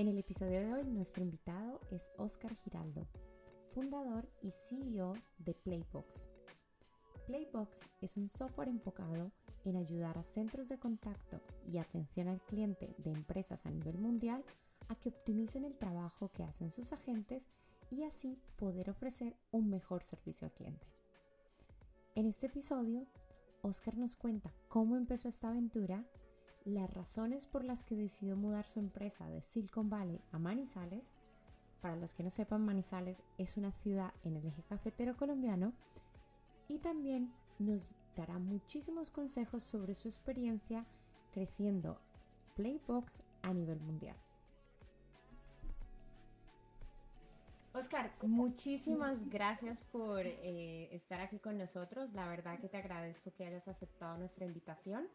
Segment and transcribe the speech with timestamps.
[0.00, 3.06] En el episodio de hoy nuestro invitado es Oscar Giraldo,
[3.74, 6.26] fundador y CEO de Playbox.
[7.26, 9.30] Playbox es un software enfocado
[9.66, 14.42] en ayudar a centros de contacto y atención al cliente de empresas a nivel mundial
[14.88, 17.50] a que optimicen el trabajo que hacen sus agentes
[17.90, 20.86] y así poder ofrecer un mejor servicio al cliente.
[22.14, 23.04] En este episodio,
[23.60, 26.06] Oscar nos cuenta cómo empezó esta aventura,
[26.70, 31.12] las razones por las que decidió mudar su empresa de Silicon Valley a Manizales.
[31.80, 35.72] Para los que no sepan, Manizales es una ciudad en el eje cafetero colombiano
[36.68, 40.86] y también nos dará muchísimos consejos sobre su experiencia
[41.32, 42.00] creciendo
[42.56, 44.16] Playbox a nivel mundial.
[47.72, 52.12] Oscar, muchísimas gracias por eh, estar aquí con nosotros.
[52.12, 55.06] La verdad que te agradezco que hayas aceptado nuestra invitación.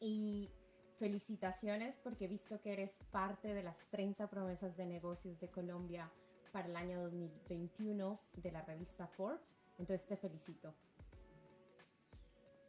[0.00, 0.50] Y
[0.98, 6.10] felicitaciones porque he visto que eres parte de las 30 promesas de negocios de Colombia
[6.52, 9.56] para el año 2021 de la revista Forbes.
[9.78, 10.74] Entonces te felicito.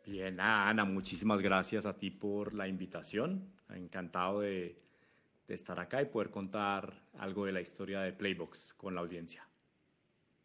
[0.05, 3.51] Bien, Ana, muchísimas gracias a ti por la invitación.
[3.69, 4.81] Encantado de,
[5.47, 9.47] de estar acá y poder contar algo de la historia de Playbox con la audiencia.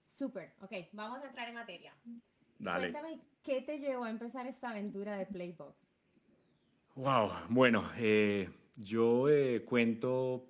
[0.06, 1.94] Súper, ok, vamos a entrar en materia.
[2.58, 2.92] Dale.
[2.92, 5.93] Cuéntame, ¿qué te llevó a empezar esta aventura de Playbox?
[6.96, 10.46] Wow, bueno, eh, yo eh, cuento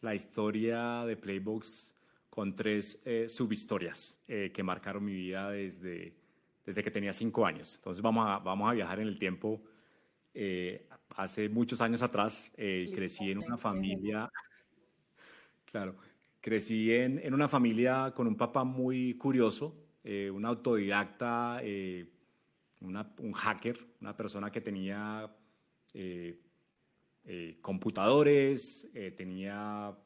[0.00, 1.92] la historia de Playbox
[2.30, 6.14] con tres eh, subhistorias que marcaron mi vida desde,
[6.64, 7.74] desde que tenía cinco años.
[7.74, 9.60] Entonces vamos a, vamos a viajar en el tiempo
[11.16, 14.30] hace muchos años atrás crecí en una familia,
[15.64, 15.96] claro,
[16.40, 21.60] crecí en, en, una familia con un papá muy curioso, un autodidacta,
[22.80, 25.28] una, un hacker, una persona que tenía
[25.94, 26.40] eh,
[27.24, 29.96] eh, computadores, tenía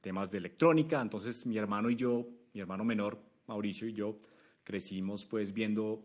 [0.00, 4.18] temas de electrónica, entonces mi hermano y yo, mi hermano menor, Mauricio y yo,
[4.64, 6.02] crecimos pues viendo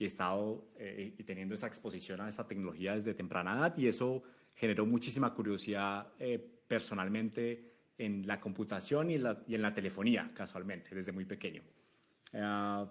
[0.00, 3.86] y he estado eh, y teniendo esa exposición a esta tecnología desde temprana edad y
[3.86, 4.22] eso
[4.54, 10.30] generó muchísima curiosidad eh, personalmente en la computación y en la, y en la, telefonía,
[10.34, 11.62] casualmente, desde muy pequeño.
[12.32, 12.88] Uh,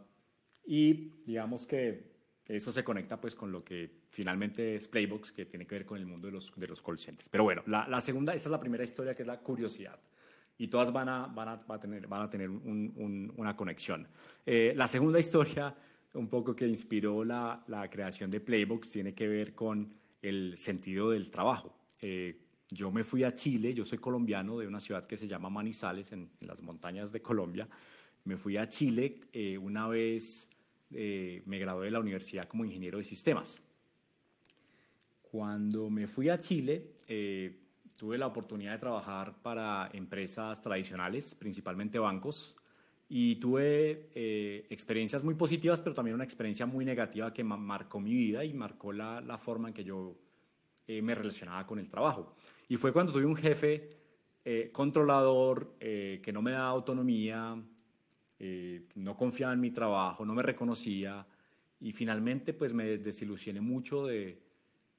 [0.68, 2.09] y digamos que
[2.50, 6.00] eso se conecta pues con lo que finalmente es Playbox, que tiene que ver con
[6.00, 6.98] el mundo de los, de los call.
[7.30, 10.00] Pero bueno, la, segunda, esta es la primera historia que es la curiosidad
[10.58, 13.56] y todas van a, van a, van a tener, van a tener un, un, una
[13.56, 14.08] conexión.
[14.46, 15.76] Eh, la segunda historia
[16.16, 21.12] un poco que inspiró la, la, creación de Playbox tiene que ver con el sentido
[21.12, 21.76] del trabajo.
[22.02, 25.50] Eh, yo me fui a Chile, yo soy colombiano de una ciudad que se llama
[25.50, 27.68] Manizales, en, en las montañas de Colombia.
[28.26, 30.50] Me fui a Chile eh, una vez
[30.94, 33.62] eh, me gradué de la universidad como ingeniero de sistemas.
[35.22, 37.60] Cuando me fui a Chile, eh,
[37.98, 42.56] tuve la oportunidad de trabajar para empresas tradicionales, principalmente bancos,
[43.10, 48.14] y tuve eh, experiencias muy positivas, pero también una experiencia muy negativa que marcó mi
[48.14, 50.16] vida y marcó la, la forma en que yo
[50.88, 52.36] eh, me relacionaba con el trabajo.
[52.68, 53.90] Y fue cuando tuve un jefe
[54.46, 57.62] eh, controlador que no me daba autonomía,
[58.96, 61.26] no confiaba en mi trabajo, no me reconocía
[61.82, 64.42] y finalmente pues me desilusioné mucho de,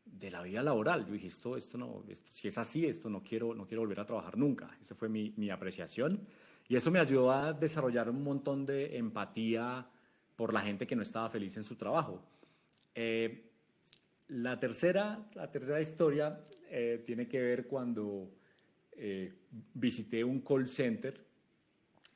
[0.04, 1.06] de la vida laboral.
[1.06, 4.00] Yo dije, esto, esto no, esto, si es así, esto no quiero, no quiero volver
[4.00, 4.76] a trabajar nunca.
[4.80, 6.26] Esa fue mi, mi apreciación.
[6.68, 9.88] Y eso me ayudó a desarrollar un montón de empatía
[10.36, 12.22] por la gente que no estaba feliz en su trabajo.
[12.94, 13.50] Eh,
[14.28, 16.40] la, tercera, la tercera historia
[16.70, 18.31] eh, tiene que ver cuando
[18.93, 19.32] eh,
[19.75, 21.30] visité un call center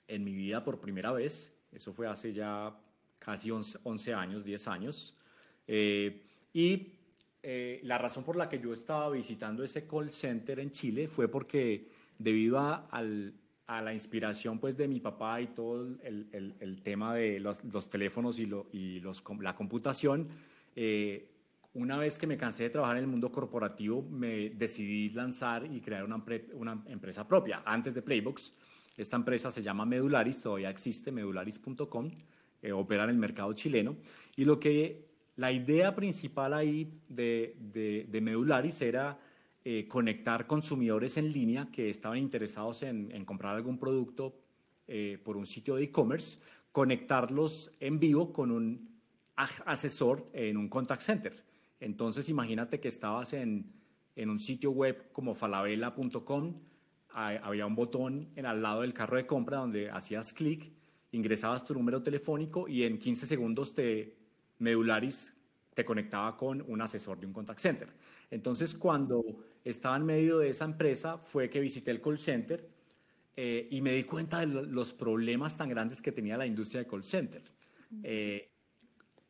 [0.08, 1.52] en mi vida por primera vez.
[1.72, 2.76] Eso fue hace ya
[3.18, 5.16] casi 11, 11 años, 10 años.
[5.66, 6.92] y
[7.82, 11.88] la razón por la que yo estaba visitando ese call center en Chile fue porque
[12.18, 13.34] debido a, al,
[13.66, 17.62] a la inspiración pues de mi papá y todo el, el, el tema de los,
[17.64, 20.28] los teléfonos y, lo, y los, la computación,
[20.76, 21.30] eh,
[21.72, 25.80] una vez que me cansé de trabajar en el mundo corporativo, me decidí lanzar y
[25.80, 26.22] crear una,
[26.52, 28.54] una empresa propia antes de Playbox.
[28.96, 32.10] Esta empresa se llama Medularis, todavía existe, medularis.com,
[32.62, 33.96] eh, opera en el mercado chileno.
[34.36, 39.18] Y lo que la idea principal ahí de, Medularis era
[39.64, 44.36] eh, conectar consumidores en línea que estaban interesados en, en, comprar algún producto
[44.86, 46.38] eh, por un sitio de e-commerce,
[46.70, 48.94] conectarlos en vivo con un
[49.34, 51.44] asesor en un contact center.
[51.80, 53.72] Entonces, imagínate que estabas en,
[54.14, 56.54] en un sitio web como falabella.com,
[57.14, 60.70] había un botón en al lado del carro de compra donde hacías clic,
[61.12, 64.16] ingresabas tu número telefónico y en 15 segundos te
[64.58, 65.32] Medularis
[65.74, 67.88] te conectaba con un asesor de un contact center.
[68.30, 69.24] Entonces, cuando
[69.64, 72.68] estaba en medio de esa empresa, fue que visité el call center
[73.36, 76.86] eh, y me di cuenta de los problemas tan grandes que tenía la industria de
[76.88, 77.42] call center.
[78.02, 78.50] Eh,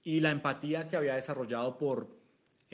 [0.05, 2.25] y la empatía que había desarrollado por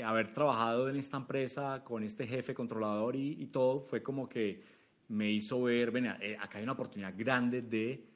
[0.02, 4.62] haber trabajado en esta empresa con este jefe controlador y, todo, fue como que
[5.10, 8.06] me hizo ver, ven, acá hay una oportunidad grande de,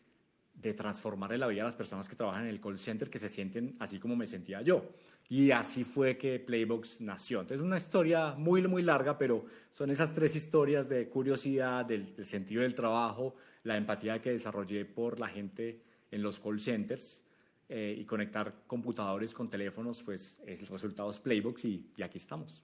[0.54, 3.28] de transformarle la vida a las personas que trabajan en el call center, que se
[3.28, 4.90] sienten así como me sentía yo.
[5.28, 7.40] Y así fue que Playbox nació.
[7.40, 12.24] Entonces, es una historia muy, muy larga, pero son esas tres historias de curiosidad, del,
[12.24, 15.80] sentido del trabajo, la empatía que desarrollé por la gente
[16.12, 17.24] en los call centers
[17.68, 22.62] eh, y conectar computadores con teléfonos, pues el resultado es Playbox y aquí estamos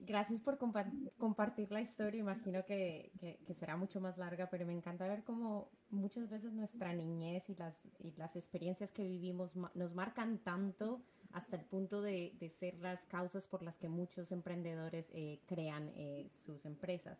[0.00, 2.20] gracias por compartir la historia.
[2.20, 3.12] Imagino que,
[3.58, 7.86] será mucho más larga, pero me encanta ver cómo muchas veces nuestra niñez y las,
[7.98, 11.02] y las experiencias que vivimos nos marcan tanto
[11.32, 16.30] hasta el punto de, ser las causas por las que muchos emprendedores eh, crean eh,
[16.32, 17.18] sus empresas.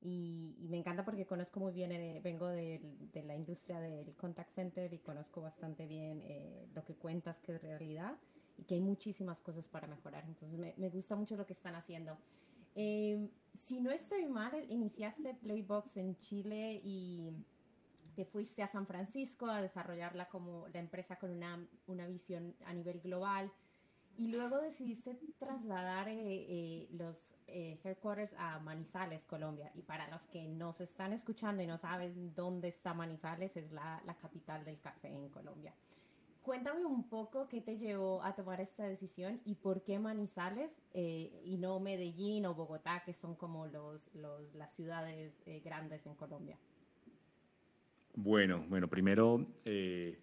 [0.00, 2.80] Y, me encanta porque conozco muy bien, eh, vengo de,
[3.26, 6.22] la industria del contact center y conozco bastante bien
[6.72, 8.16] lo que cuentas que es realidad
[8.58, 10.24] y que hay muchísimas cosas para mejorar.
[10.26, 12.18] Entonces me, me gusta mucho lo que están haciendo.
[12.74, 17.32] Eh, si no estoy mal, iniciaste Playbox en Chile y
[18.14, 22.72] te fuiste a San Francisco a desarrollarla como la empresa con una, una visión a
[22.72, 23.50] nivel global
[24.16, 29.70] y luego decidiste trasladar eh, eh, los headquarters a Manizales, Colombia.
[29.74, 34.02] Y para los que nos están escuchando y no saben dónde está Manizales, es la,
[34.04, 35.72] la capital del café en Colombia.
[36.48, 41.42] Cuéntame un poco qué te llevó a tomar esta decisión y por qué Manizales eh,
[41.44, 46.56] y no Medellín o Bogotá, que son como los, las ciudades eh, grandes en Colombia.
[48.14, 50.18] Bueno, bueno, primero, eh,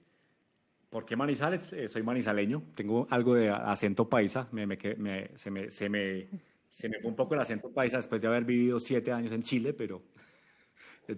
[0.89, 1.75] ¿por qué Manizales?
[1.91, 6.27] soy manizaleño, tengo algo de acento paisa, se, me, se, me,
[6.67, 9.43] se me fue un poco el acento paisa después de haber vivido siete años en
[9.43, 10.01] Chile, pero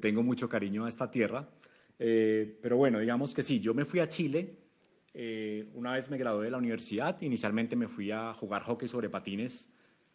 [0.01, 1.47] tengo mucho cariño a esta tierra.
[1.97, 4.66] pero bueno, digamos que sí, yo me fui a Chile
[5.19, 9.09] eh, una vez me gradué de la universidad, inicialmente me fui a jugar hockey sobre
[9.09, 9.67] patines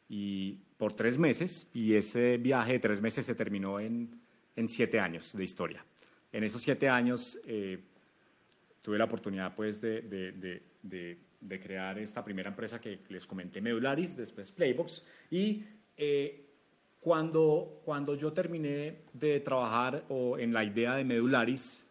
[0.08, 4.20] y por tres meses y ese viaje de tres meses se terminó en,
[4.54, 5.84] en siete años de historia.
[6.30, 7.82] En esos siete años eh,
[8.80, 13.60] tuve la oportunidad pues de, de, de, de, crear esta primera empresa que les comenté,
[13.60, 15.64] Medularis, después Playbox y
[15.96, 16.46] eh,
[17.00, 21.84] cuando, cuando yo terminé de trabajar o en la idea de Medularis,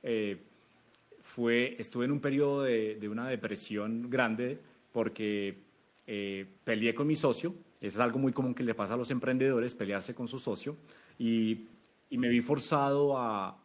[1.31, 4.59] fue, estuve en un periodo de, de una depresión grande
[4.91, 5.61] porque
[6.05, 9.11] eh, peleé con mi socio, eso es algo muy común que le pasa a los
[9.11, 10.75] emprendedores, pelearse con su socio,
[11.17, 11.67] y,
[12.09, 13.57] y me vi forzado a,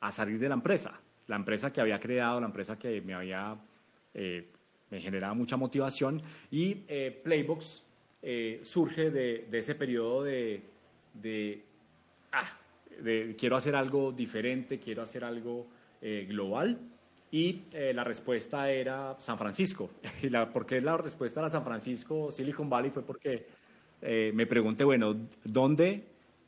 [0.00, 3.56] a, salir de la empresa, la empresa que había creado, la empresa que me había,
[4.12, 4.48] eh,
[4.90, 6.20] me generaba mucha motivación,
[6.50, 7.84] y eh, Playbox
[8.62, 10.62] surge de, de, ese periodo de,
[11.12, 11.62] de,
[12.32, 12.58] ah,
[13.00, 15.68] de, quiero hacer algo diferente, quiero hacer algo
[16.00, 16.78] global,
[17.34, 19.90] y eh, la respuesta era San Francisco.
[20.22, 22.92] ¿Y la, por qué la respuesta era San Francisco, Silicon Valley?
[22.92, 23.44] Fue porque
[24.00, 26.04] eh, me pregunté, bueno, ¿dónde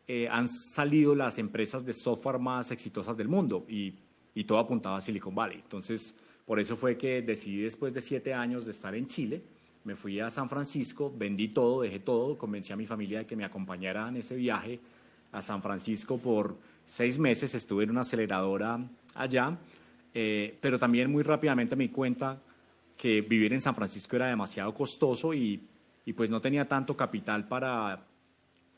[0.07, 3.65] eh, han salido las empresas de software más exitosas del mundo?
[3.69, 3.95] Y,
[4.33, 5.59] y, todo apuntaba a Silicon Valley.
[5.61, 6.15] Entonces,
[6.45, 9.43] por eso fue que decidí después de siete años de estar en Chile,
[9.83, 13.35] me fui a San Francisco, vendí todo, dejé todo, convencí a mi familia de que
[13.35, 14.79] me acompañara en ese viaje
[15.33, 18.79] a San Francisco por seis meses, estuve en una aceleradora
[19.17, 19.59] allá
[20.19, 22.41] eh, pero también muy rápidamente me cuenta
[22.97, 25.63] que vivir en San Francisco era demasiado costoso y,
[26.17, 28.03] pues no tenía tanto capital para,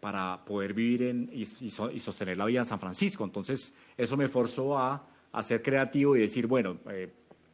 [0.00, 3.22] para poder vivir y, sostener la vida en San Francisco.
[3.22, 7.08] Entonces eso me forzó a, a ser creativo y decir, bueno, eh,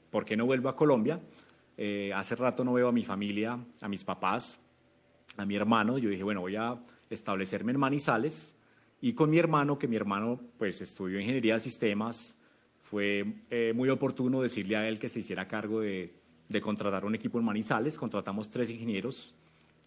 [0.08, 1.20] ¿por qué no vuelvo a Colombia?
[1.76, 4.58] Eh, hace rato no veo a mi familia, a mis papás,
[5.36, 5.98] a mi hermano.
[5.98, 8.56] Yo dije, bueno, voy a establecerme en Manizales
[9.02, 12.38] y con mi hermano, que mi hermano pues estudió ingeniería de sistemas,
[12.84, 16.12] fue eh, muy oportuno decirle a él que se hiciera cargo de,
[16.62, 17.96] contratar un equipo en Manizales.
[17.96, 19.34] Contratamos tres ingenieros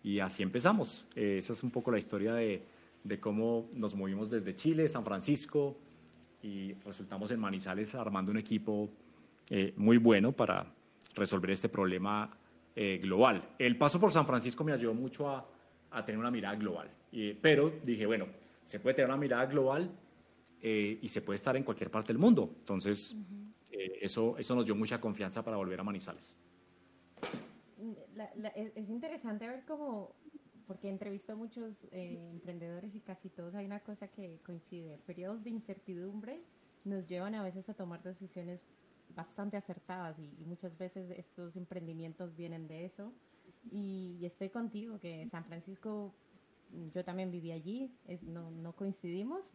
[0.04, 1.06] y así empezamos.
[1.16, 2.66] Eh, esa es un poco la historia de,
[3.20, 5.78] cómo nos movimos desde Chile, San Francisco
[6.42, 8.90] y resultamos en Manizales armando un equipo
[9.52, 10.66] eh, muy bueno para
[11.16, 12.36] resolver este problema
[13.02, 13.56] global.
[13.58, 15.48] El paso por San Francisco me ayudó mucho a,
[16.06, 16.92] tener una mirada global,
[17.42, 18.28] pero dije, bueno,
[18.62, 19.90] se puede tener una mirada global
[20.62, 22.54] eh, y se puede estar en cualquier parte del mundo.
[22.58, 23.16] Entonces,
[23.72, 26.36] eh, eso, eso nos dio mucha confianza para volver a Manizales.
[28.56, 30.16] es interesante ver cómo,
[30.68, 34.98] porque entrevisto a muchos eh, emprendedores y casi todos hay una cosa que coincide.
[35.06, 36.42] Periodos de incertidumbre
[36.84, 38.64] nos llevan a veces a tomar decisiones
[39.16, 43.14] bastante acertadas y, muchas veces estos emprendimientos vienen de eso.
[43.72, 46.14] Y, estoy contigo, que San Francisco,
[46.94, 47.92] yo también viví allí,
[48.24, 49.54] no, no coincidimos,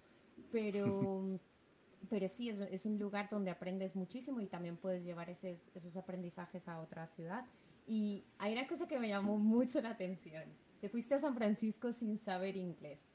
[0.51, 1.41] pero,
[2.11, 5.97] pero sí, es, es, un lugar donde aprendes muchísimo y también puedes llevar esos, esos
[5.97, 7.45] aprendizajes a otra ciudad.
[7.87, 10.45] Y hay una cosa que me llamó mucho la atención.
[10.81, 13.11] Te fuiste a San Francisco sin saber inglés.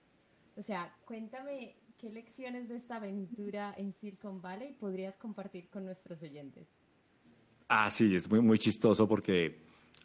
[0.55, 6.21] O sea, cuéntame qué lecciones de esta aventura en Silicon Valley podrías compartir con nuestros
[6.21, 6.67] oyentes.
[7.69, 9.61] Ah, sí, es muy, muy chistoso porque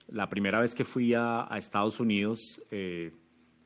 [0.08, 3.12] la primera vez que fui a, Estados Unidos eh,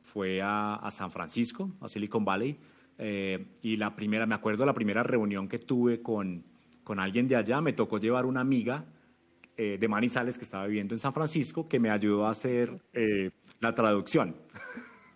[0.02, 2.58] fue a, a, San Francisco, a Silicon Valley,
[2.98, 6.44] eh, y la primera, me acuerdo la primera reunión que tuve con,
[6.82, 8.84] con alguien de allá, me tocó llevar una amiga
[9.56, 13.30] eh, de Manizales que estaba viviendo en San Francisco que me ayudó a hacer eh,
[13.60, 14.36] la traducción.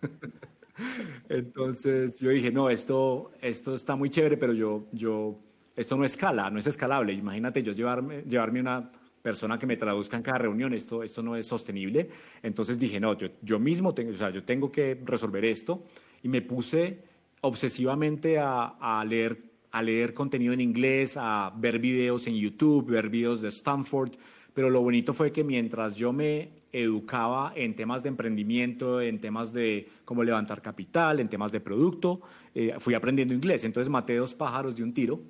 [1.29, 5.39] Entonces yo dije, no, esto, esto está muy chévere, pero yo, yo,
[5.75, 7.13] esto no escala, no es escalable.
[7.13, 11.35] Imagínate yo llevarme, llevarme una persona que me traduzca en cada reunión, esto, esto no
[11.35, 12.09] es sostenible.
[12.41, 15.83] Entonces dije, no, yo, yo mismo tengo, o sea, yo tengo que resolver esto
[16.23, 17.10] y me puse
[17.41, 23.41] obsesivamente a, leer, a leer contenido en inglés, a ver videos en YouTube, ver videos
[23.41, 24.11] de Stanford,
[24.53, 29.51] pero lo bonito fue que mientras yo me educaba en temas de emprendimiento, en temas
[29.51, 32.21] de cómo levantar capital, en temas de producto,
[32.53, 33.63] eh, fui aprendiendo inglés.
[33.63, 35.21] Entonces maté dos pájaros de un tiro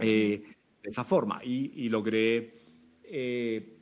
[0.00, 0.42] eh,
[0.82, 2.60] de esa forma y, logré...
[3.04, 3.78] Eh,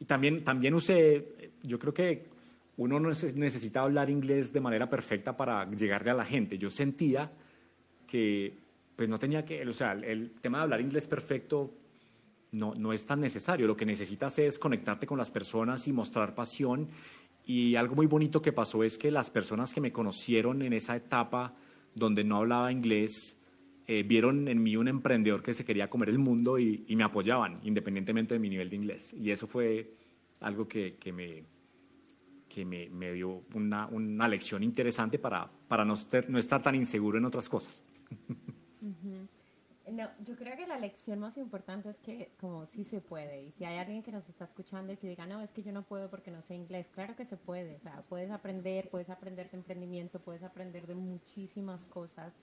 [0.00, 2.28] y también, también usé, yo creo que
[2.78, 6.58] uno no necesita hablar inglés de manera perfecta para llegarle a la gente.
[6.58, 7.30] Yo sentía
[8.06, 8.56] que
[8.94, 11.74] pues no tenía que, o sea, el tema de hablar inglés perfecto
[12.52, 13.66] no, no es tan necesario.
[13.66, 16.88] Lo que necesitas es conectarte con las personas y mostrar pasión.
[17.44, 20.94] Y algo muy bonito que pasó es que las personas que me conocieron en esa
[20.94, 21.54] etapa
[21.96, 23.36] donde no hablaba inglés,
[23.88, 27.58] eh, vieron en mí un emprendedor que se quería comer el mundo y, me apoyaban,
[27.64, 29.14] independientemente de mi nivel de inglés.
[29.14, 29.94] Y eso fue
[30.40, 31.42] algo que, que me,
[32.48, 35.94] que me, me dio una, una, lección interesante para, para no,
[36.28, 37.84] no, estar tan inseguro en otras cosas.
[39.90, 43.44] No, yo creo que la lección más importante es que como sí se puede.
[43.44, 45.72] Y si hay alguien que nos está escuchando y que diga, no, es que yo
[45.72, 47.76] no puedo porque no sé inglés, claro que se puede.
[47.76, 52.34] O sea, puedes aprender, puedes aprender de emprendimiento, puedes aprender de muchísimas cosas.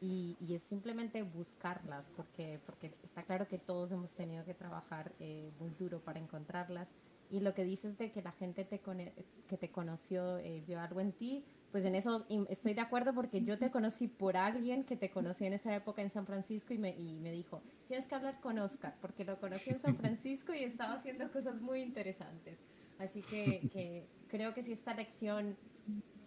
[0.00, 5.12] Y, y es simplemente buscarlas, porque, porque está claro que todos hemos tenido que trabajar
[5.20, 6.88] eh, muy duro para encontrarlas.
[7.30, 11.00] Y lo que dices de que la gente te que te conoció eh, vio algo
[11.00, 14.96] en ti, pues en eso estoy de acuerdo porque yo te conocí por alguien que
[14.96, 18.14] te conocí en esa época en San Francisco y me, y me dijo, tienes que
[18.14, 22.58] hablar con Oscar porque lo conocí en San Francisco y estaba haciendo cosas muy interesantes.
[22.98, 25.56] Así que, que creo que si esta lección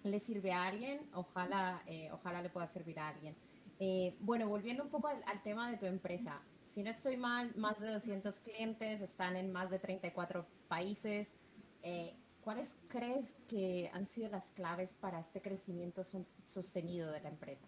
[0.04, 3.36] le sirve a alguien, ojalá, eh, ojalá le pueda servir a alguien.
[3.80, 6.40] Eh, bueno, volviendo un poco al, al tema de tu empresa,
[6.74, 11.38] si no estoy mal, más de 200 clientes, están en más de 34 países.
[11.84, 16.04] Eh, ¿Cuáles crees que han sido las claves para este crecimiento
[16.48, 17.68] sostenido de la empresa?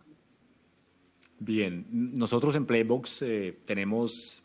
[1.40, 4.42] Bien, nosotros en Playbox eh, tenemos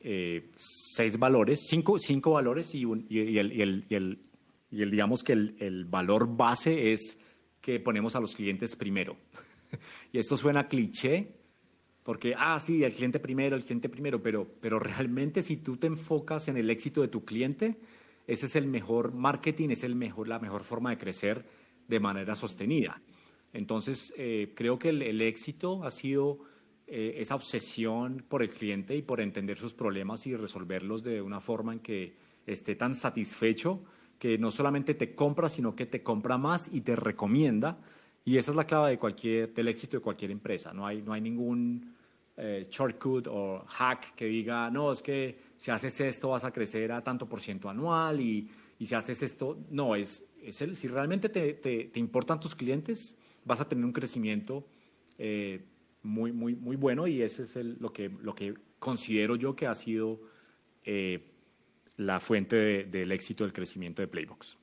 [0.00, 3.86] eh, seis valores, cinco, cinco valores y, y, el, y, el,
[4.70, 7.18] y, el, digamos que el, el valor base es
[7.60, 9.16] que ponemos a los clientes primero.
[10.12, 11.43] y esto suena cliché,
[12.04, 15.86] porque, ah, sí, el cliente primero, el cliente primero, pero, pero realmente si tú te
[15.86, 17.78] enfocas en el éxito de tu cliente,
[18.26, 21.44] ese es el mejor marketing, es el mejor, la mejor forma de crecer
[21.88, 23.00] de manera sostenida.
[23.54, 26.40] Entonces, eh, creo que el, éxito ha sido
[26.86, 31.40] eh, esa obsesión por el cliente y por entender sus problemas y resolverlos de una
[31.40, 33.82] forma en que esté tan satisfecho
[34.18, 37.78] que no solamente te compra, sino que te compra más y te recomienda.
[38.24, 40.72] Y esa es la clave de cualquier, del éxito de cualquier empresa.
[40.72, 41.94] No hay, no hay ningún
[42.36, 46.90] eh, shortcut o hack que diga, no, es que si haces esto vas a crecer
[46.90, 50.88] a tanto por ciento anual y, y si haces esto, no, es, es el, si
[50.88, 54.66] realmente te, te, importan tus clientes, vas a tener un crecimiento
[55.18, 55.64] eh,
[56.02, 59.66] muy, muy, muy bueno y ese es el, lo, que, lo que considero yo que
[59.66, 60.20] ha sido
[60.84, 61.30] eh,
[61.98, 64.58] la fuente de, del éxito del crecimiento de Playbox.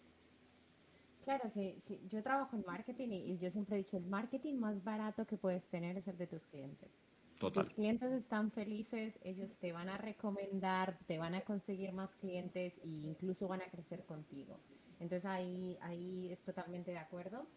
[1.23, 4.55] Claro, sí, sí, yo trabajo en marketing y, y yo siempre he dicho, el marketing
[4.55, 6.91] más barato que puedes tener es el de tus clientes.
[7.39, 7.65] Total.
[7.65, 12.77] Tus clientes están felices, ellos te van a recomendar, te van a conseguir más clientes
[12.83, 14.59] e incluso van a crecer contigo.
[14.99, 17.47] Entonces ahí, ahí es totalmente de acuerdo.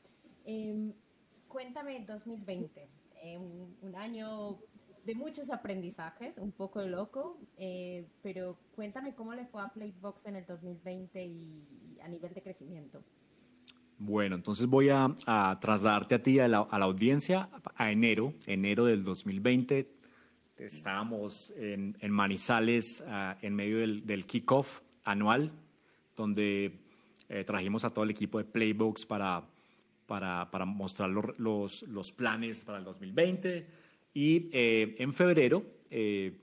[0.47, 0.95] Eh,
[1.49, 2.89] cuéntame 2020.
[3.23, 4.59] eh, un, año
[5.05, 10.37] de muchos aprendizajes, un poco loco, eh, pero cuéntame cómo le fue a Playbox en
[10.37, 13.05] el 2020 y a nivel de crecimiento.
[13.99, 15.15] Bueno, entonces voy a,
[15.61, 19.89] trasladarte a ti, a la, audiencia, a enero, enero del 2020.
[20.57, 25.53] Estábamos en, Manizales ah, en medio del, kickoff anual,
[26.17, 26.81] donde
[27.29, 29.45] eh, trajimos a todo el equipo de Playbooks para,
[30.07, 33.67] para, para mostrar los, los, planes para el 2020.
[34.13, 36.37] Y eh, en febrero eh,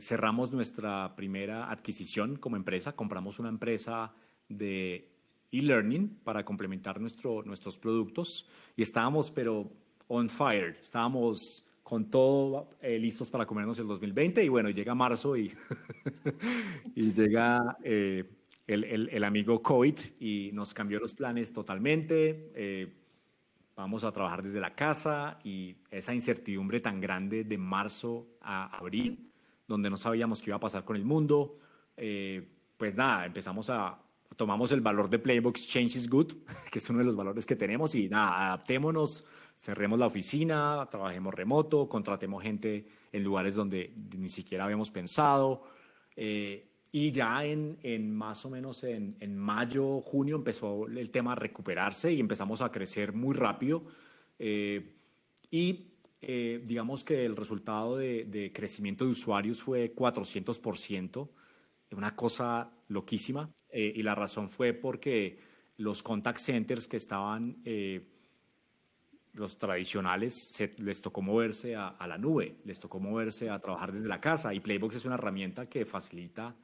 [0.00, 2.94] cerramos nuestra primera adquisición como empresa.
[2.94, 4.12] Compramos una empresa
[4.48, 5.15] de
[5.52, 8.48] e-learning para complementar nuestro, nuestros productos.
[8.76, 9.70] Y estábamos pero
[10.08, 15.36] on fire, estábamos con todo eh, listos para comernos el 2020 y bueno, llega marzo
[15.36, 15.52] y,
[16.96, 18.24] y llega eh,
[18.66, 22.50] el, el, el, amigo COVID y nos cambió los planes totalmente.
[22.56, 22.92] Eh,
[23.76, 29.30] vamos a trabajar desde la casa y esa incertidumbre tan grande de marzo a abril,
[29.68, 31.58] donde no sabíamos qué iba a pasar con el mundo,
[31.94, 33.96] pues nada, empezamos a,
[34.36, 36.34] tomamos el valor de Playbox Change is Good,
[36.70, 39.24] que es uno de los valores que tenemos, y nada, adaptémonos,
[39.56, 45.64] cerremos la oficina, trabajemos remoto, contratemos gente en lugares donde ni siquiera habíamos pensado.
[46.14, 51.32] Eh, y ya en, en, más o menos en, en, mayo, junio empezó el tema
[51.32, 53.84] a recuperarse y empezamos a crecer muy rápido.
[54.38, 54.94] Eh,
[55.50, 55.88] y
[56.20, 61.28] eh, digamos que el resultado de, de, crecimiento de usuarios fue 400%,
[61.92, 63.50] una cosa loquísima.
[63.70, 65.38] Eh, y la razón fue porque
[65.78, 68.06] los contact centers que estaban, eh,
[69.34, 74.20] los tradicionales, les tocó moverse a, la nube, les tocó moverse a trabajar desde la
[74.20, 76.56] casa y Playbox es una herramienta que facilita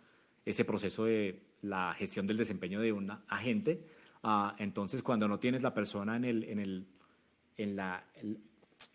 [0.45, 3.85] ese proceso de la gestión del desempeño de un agente.
[4.23, 6.87] Ah, entonces, cuando no tienes la persona en el, en el,
[7.59, 8.07] en la,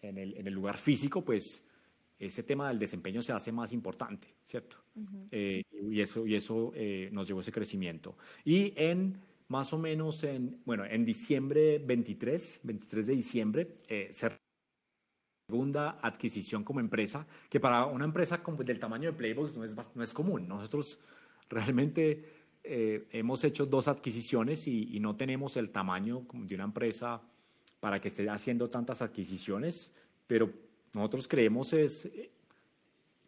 [0.01, 1.66] en el, en el lugar físico, pues
[2.19, 4.77] ese tema del desempeño se hace más importante, ¿cierto?
[5.32, 8.17] Eh, y eso, y eso eh, nos llevó a ese crecimiento.
[8.43, 14.10] Y en más o menos en, bueno, en diciembre 23, 23 de diciembre, eh,
[15.47, 19.75] segunda adquisición como empresa, que para una empresa como del tamaño de Playbox no es,
[19.95, 20.47] no es común.
[20.47, 20.99] Nosotros
[21.49, 22.25] realmente
[22.63, 27.21] eh, hemos hecho dos adquisiciones y, y, no tenemos el tamaño de una empresa
[27.80, 29.93] para que esté haciendo tantas adquisiciones,
[30.25, 30.51] pero
[30.97, 32.10] nosotros creemos es,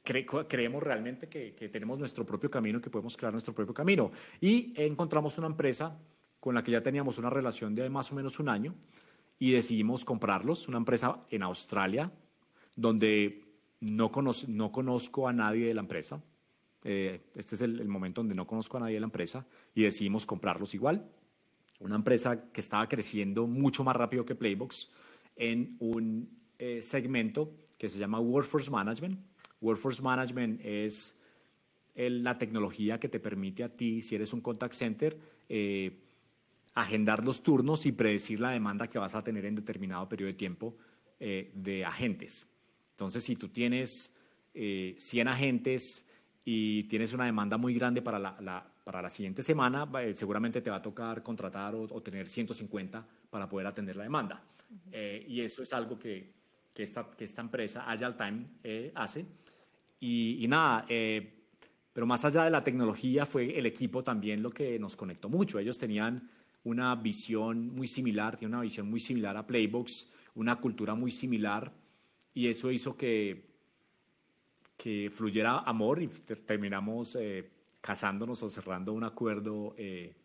[0.03, 4.12] creemos realmente que, tenemos nuestro propio camino, que podemos crear nuestro propio camino.
[4.41, 5.97] Y encontramos una empresa
[6.39, 8.73] con la que ya teníamos una relación de más o menos un año
[9.38, 12.12] y decidimos comprarlos, una empresa en Australia,
[12.75, 13.43] donde
[13.82, 14.12] no,
[14.47, 16.21] no conozco a nadie de la empresa.
[16.84, 20.25] Eh, este es el, momento donde no conozco a nadie de la empresa y decidimos
[20.25, 21.10] comprarlos igual.
[21.79, 24.91] Una empresa que estaba creciendo mucho más rápido que Playbox
[25.36, 29.17] en un eh, segmento que se llama Workforce Management.
[29.62, 31.17] Workforce Management es
[31.95, 35.17] la tecnología que te permite a ti, si eres un contact center,
[35.48, 36.04] eh,
[36.74, 40.34] agendar los turnos y predecir la demanda que vas a tener en determinado periodo de
[40.34, 40.76] tiempo
[41.17, 42.45] eh, de agentes.
[42.91, 44.13] Entonces, si tú tienes
[44.54, 46.06] 100 agentes
[46.43, 50.78] y tienes una demanda muy grande para la, para la siguiente semana, seguramente te va
[50.78, 54.43] a tocar contratar o, tener 150 para poder atender la demanda.
[54.91, 56.38] y eso es algo que,
[56.80, 59.26] que esta, que esta empresa, Agile Time, eh, hace.
[60.00, 61.44] Y, nada, eh,
[61.92, 65.60] pero más allá de la tecnología fue el equipo también lo que nos conectó mucho.
[65.60, 66.30] Ellos tenían
[66.63, 71.70] una visión muy similar, tienen una visión muy similar a Playbox, una cultura muy similar,
[72.34, 73.50] y eso hizo que,
[74.78, 79.76] que fluyera amor y terminamos eh, casándonos o cerrando un acuerdo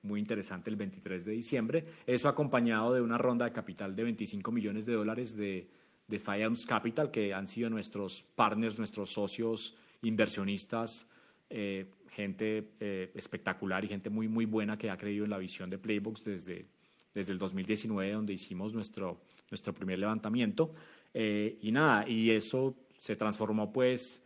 [0.03, 1.85] muy interesante el 23 de diciembre.
[2.07, 6.67] Eso acompañado de una ronda de capital de 25 millones de dólares de de Firearms
[6.67, 11.09] Capital, que han sido nuestros partners, nuestros socios, inversionistas,
[11.51, 15.71] eh, gente eh, espectacular y gente muy, muy buena que ha creído en la visión
[15.71, 16.67] de Playbox desde,
[17.13, 20.75] desde el 2019, donde hicimos nuestro, nuestro primer levantamiento.
[21.13, 24.23] Eh, y nada, y eso se transformó, pues,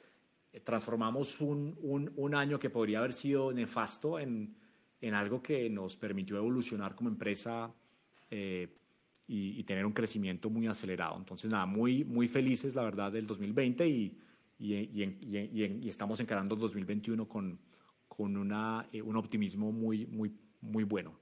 [0.65, 4.57] transformamos un, un, un, año que podría haber sido nefasto en,
[5.01, 7.73] en algo que nos permitió evolucionar como empresa
[9.29, 11.17] y, tener un crecimiento muy acelerado.
[11.19, 14.19] Entonces, nada, muy, muy felices, la verdad, del 2020 y,
[14.59, 17.61] y estamos encarando el 2021 con,
[18.19, 21.17] con una, eh, un optimismo muy, muy, muy bueno.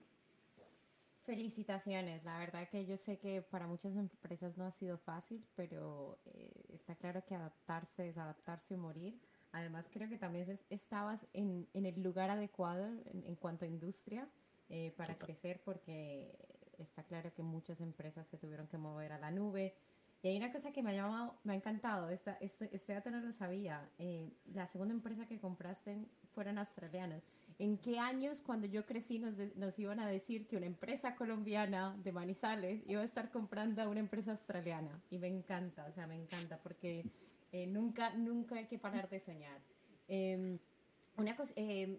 [1.24, 6.18] Felicitaciones, la verdad que yo sé que para muchas empresas no ha sido fácil, pero
[6.24, 9.20] eh, está claro que adaptarse es adaptarse o morir.
[9.52, 14.26] Además creo que también estabas en, en, el lugar adecuado en, cuanto a industria
[14.70, 16.34] eh, para crecer porque
[16.82, 19.74] está claro que muchas empresas se tuvieron que mover a la nube
[20.22, 23.10] Y hay una cosa que me ha llamado, me ha encantado, esta, este, este dato
[23.10, 23.88] no lo sabía.
[23.98, 25.98] Eh, la segunda empresa que compraste
[26.34, 27.22] fueron australianos.
[27.58, 31.96] ¿En qué años, cuando yo crecí, nos, nos, iban a decir que una empresa colombiana
[32.02, 35.02] de Manizales iba a estar comprando a una empresa australiana?
[35.10, 37.06] Y me encanta, o sea, me encanta, porque
[37.52, 39.60] eh, nunca, nunca hay que parar de soñar.
[40.08, 40.58] Em,
[41.16, 41.98] una cosa, em,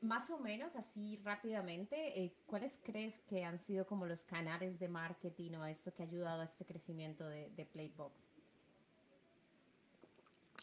[0.00, 4.88] más o menos así rápidamente, eh, ¿cuáles crees que han sido como los canales de
[4.88, 8.14] marketing o esto que ha ayudado a este crecimiento de, de Playbox?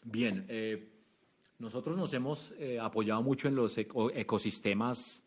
[0.04, 0.88] Bien, eh,
[1.58, 5.22] nosotros nos hemos eh, apoyado mucho en los ecosistemas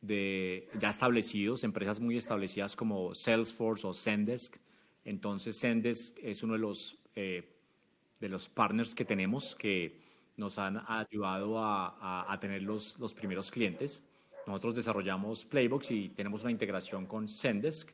[0.00, 4.56] de, ya establecidos, empresas muy establecidas como Salesforce o Zendesk.
[5.04, 10.00] Entonces, Zendesk es uno de los, de los partners que tenemos que
[10.36, 14.02] nos han ayudado a, tener los, los, primeros clientes.
[14.46, 17.90] Nosotros desarrollamos Playbox y tenemos una integración con Zendesk.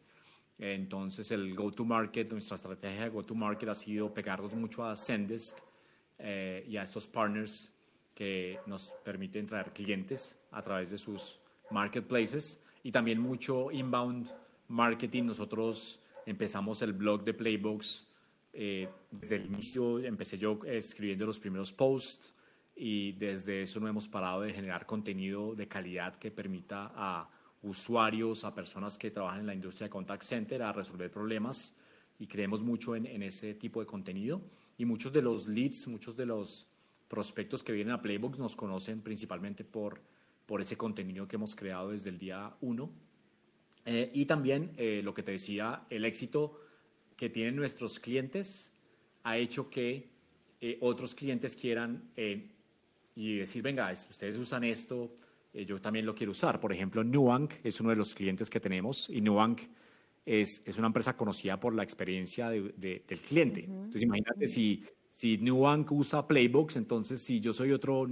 [0.58, 5.56] Entonces, el go-to-market, nuestra estrategia de go-to-market ha sido pegarnos mucho a Zendesk
[6.18, 7.72] eh, y a estos partners
[8.14, 11.38] que nos permiten traer clientes a través de sus
[11.70, 14.34] marketplaces y también mucho inbound
[14.66, 15.24] marketing.
[15.24, 18.08] Nosotros empezamos el blog de Playbox
[18.52, 22.34] eh, desde el inicio empecé yo escribiendo los primeros posts
[22.74, 27.28] y desde eso no hemos parado de generar contenido de calidad que permita a
[27.62, 31.74] usuarios, a personas que trabajan en la industria de contact center a resolver problemas
[32.18, 34.40] y creemos mucho en, en ese tipo de contenido
[34.76, 36.66] y muchos de los leads, muchos de los
[37.08, 40.00] prospectos que vienen a Playbox nos conocen principalmente por,
[40.46, 42.90] por ese contenido que hemos creado desde el día uno.
[43.84, 46.60] Eh, y también eh, lo que te decía, el éxito
[47.18, 48.72] que tienen nuestros clientes
[49.24, 50.08] ha hecho que
[50.60, 52.48] eh, otros clientes quieran eh,
[53.16, 55.16] y decir, venga, ustedes usan esto,
[55.52, 56.60] eh, yo también lo quiero usar.
[56.60, 59.62] Por ejemplo, Nubank es uno de los clientes que tenemos y Nubank
[60.24, 63.64] es, es una empresa conocida por la experiencia de, del cliente.
[63.64, 68.06] Entonces, imagínate si, si Nubank usa Playbox, entonces si yo soy otro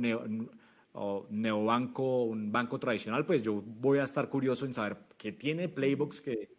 [1.31, 6.21] neobanco, un banco tradicional, pues yo voy a estar curioso en saber qué tiene Playbox
[6.21, 6.57] que,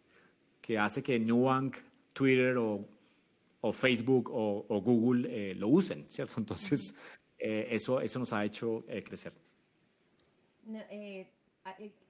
[0.62, 1.76] que hace que Nubank
[2.12, 2.86] Twitter o,
[3.60, 6.34] o Facebook o, o Google eh, lo usen, ¿cierto?
[6.38, 6.94] Entonces,
[7.38, 9.32] eh, eso, eso nos ha hecho eh, crecer.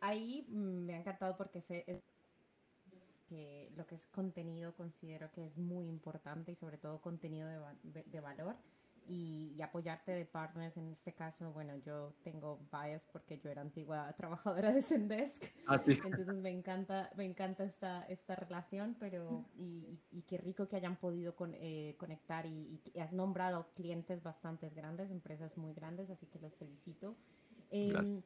[0.01, 1.85] ahí me ha encantado porque sé
[3.29, 7.49] que lo que es contenido considero que es muy importante y sobre todo contenido
[7.83, 8.57] de, de valor
[9.09, 10.77] y, apoyarte de partners.
[10.77, 15.45] En este caso, bueno, yo tengo bias porque yo era antigua trabajadora de Zendesk.
[15.67, 20.77] Ah, Entonces me encanta, me encanta esta, esta relación, pero y, y qué rico que
[20.77, 26.39] hayan podido eh, conectar y, has nombrado clientes bastante grandes, empresas muy grandes, así que
[26.39, 27.17] los felicito.
[27.71, 28.21] Em,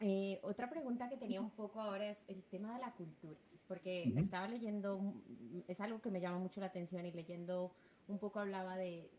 [0.00, 4.12] eh, otra pregunta que tenía un poco ahora es el tema de la cultura, porque
[4.16, 5.14] estaba leyendo,
[5.68, 7.72] es algo que me llama mucho la atención y leyendo
[8.08, 9.10] un poco hablaba de,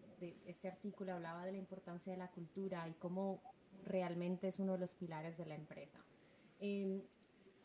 [0.46, 3.42] este artículo hablaba de la importancia de la cultura y cómo
[3.86, 6.00] realmente es uno de los pilares de la empresa.
[6.60, 7.02] Em,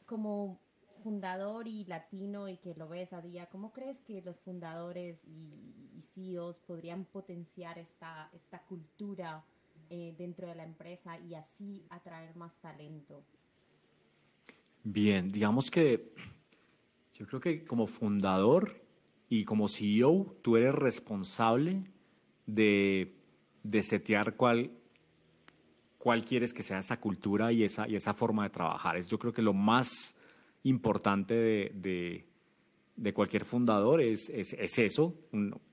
[0.07, 0.61] como
[1.03, 5.75] fundador y latino y que lo ves a día, ¿cómo crees que los fundadores y,
[5.97, 9.45] y CEOs podrían potenciar esta, esta cultura
[9.88, 13.25] eh, dentro de la empresa y así atraer más talento?
[14.83, 16.12] Bien, digamos que
[17.14, 18.85] yo creo que como fundador
[19.29, 21.85] y como CEO tú eres responsable
[22.47, 23.15] de,
[23.63, 24.71] de setear cuál,
[25.99, 28.97] cuál quieres que sea esa cultura y esa, y esa forma de trabajar.
[28.97, 30.15] Es yo creo que lo más
[30.63, 32.25] importante de,
[32.97, 35.15] de, cualquier fundador es, es, eso,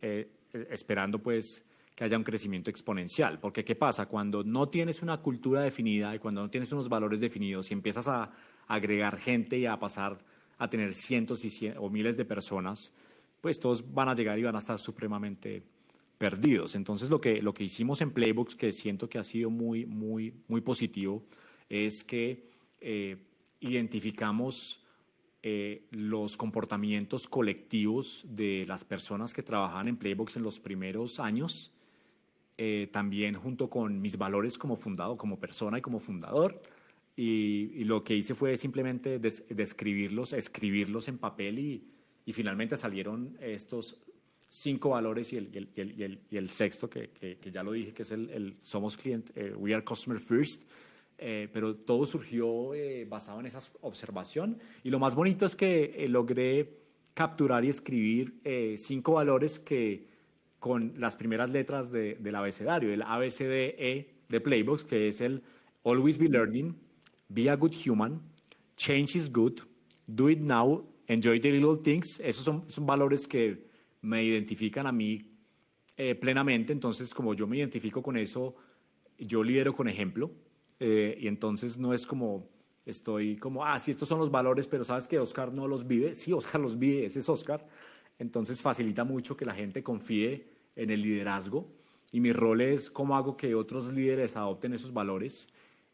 [0.01, 0.29] eh,
[0.69, 3.39] esperando pues que haya un crecimiento exponencial.
[3.39, 4.07] Porque ¿qué pasa?
[4.07, 8.07] Cuando no tienes una cultura definida y cuando no tienes unos valores definidos y empiezas
[8.07, 8.31] a,
[8.67, 10.17] agregar gente y a pasar
[10.57, 12.93] a tener cientos y o miles de personas,
[13.41, 15.63] pues todos van a llegar y van a estar supremamente
[16.23, 16.75] perdidos.
[16.75, 20.33] Entonces lo que, lo que hicimos en Playbooks, que siento que ha sido muy, muy,
[20.47, 21.25] muy positivo,
[21.67, 22.47] es que
[22.79, 23.17] eh,
[23.59, 24.81] identificamos
[25.41, 31.73] eh, los comportamientos colectivos de las personas que trabajan en Playbooks en los primeros años,
[32.57, 36.61] eh, también junto con mis valores como fundador, como persona y como fundador.
[37.17, 41.83] Y, lo que hice fue simplemente describirlos, escribirlos en papel y,
[42.25, 43.97] y finalmente salieron estos
[44.53, 48.03] cinco valores y el, el, el, y el sexto, que, que, ya lo dije, que
[48.03, 50.63] es el, somos cliente, eh, we are customer first.
[51.17, 54.59] Eh, pero todo surgió eh, basado en esa observación.
[54.83, 56.77] Y lo más bonito es que logré
[57.13, 58.41] capturar y escribir
[58.77, 60.07] cinco valores que
[60.59, 65.43] con las primeras letras de, del abecedario, el ABCDE de Playbox, que es el
[65.83, 66.75] Always be learning,
[67.29, 68.21] be a good human,
[68.75, 69.59] change is good,
[70.07, 72.19] do it now, enjoy the little things.
[72.19, 73.72] Esos son, son valores que
[74.03, 75.31] me identifican a mí
[75.97, 78.55] eh, plenamente, entonces como yo me identifico con eso,
[79.17, 80.31] yo lidero con ejemplo
[80.79, 82.53] eh, y entonces no es como
[82.85, 86.15] estoy como, ah, sí, estos son los valores, pero sabes que Oscar no los vive.
[86.15, 87.67] Sí, Oscar los vive, ese es Oscar.
[88.19, 91.67] Entonces facilita mucho que la gente confíe en el liderazgo
[92.11, 95.47] y mi rol es cómo hago que otros líderes adopten esos valores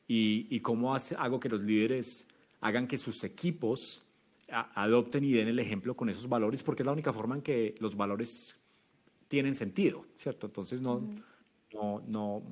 [0.07, 2.27] y, cómo hago que los líderes
[2.61, 4.03] hagan que sus equipos
[4.51, 7.75] adopten y den el ejemplo con esos valores, porque es la única forma en que
[7.79, 8.59] los valores
[9.27, 10.47] tienen sentido, ¿cierto?
[10.47, 11.01] Entonces no,
[11.73, 12.43] no, no,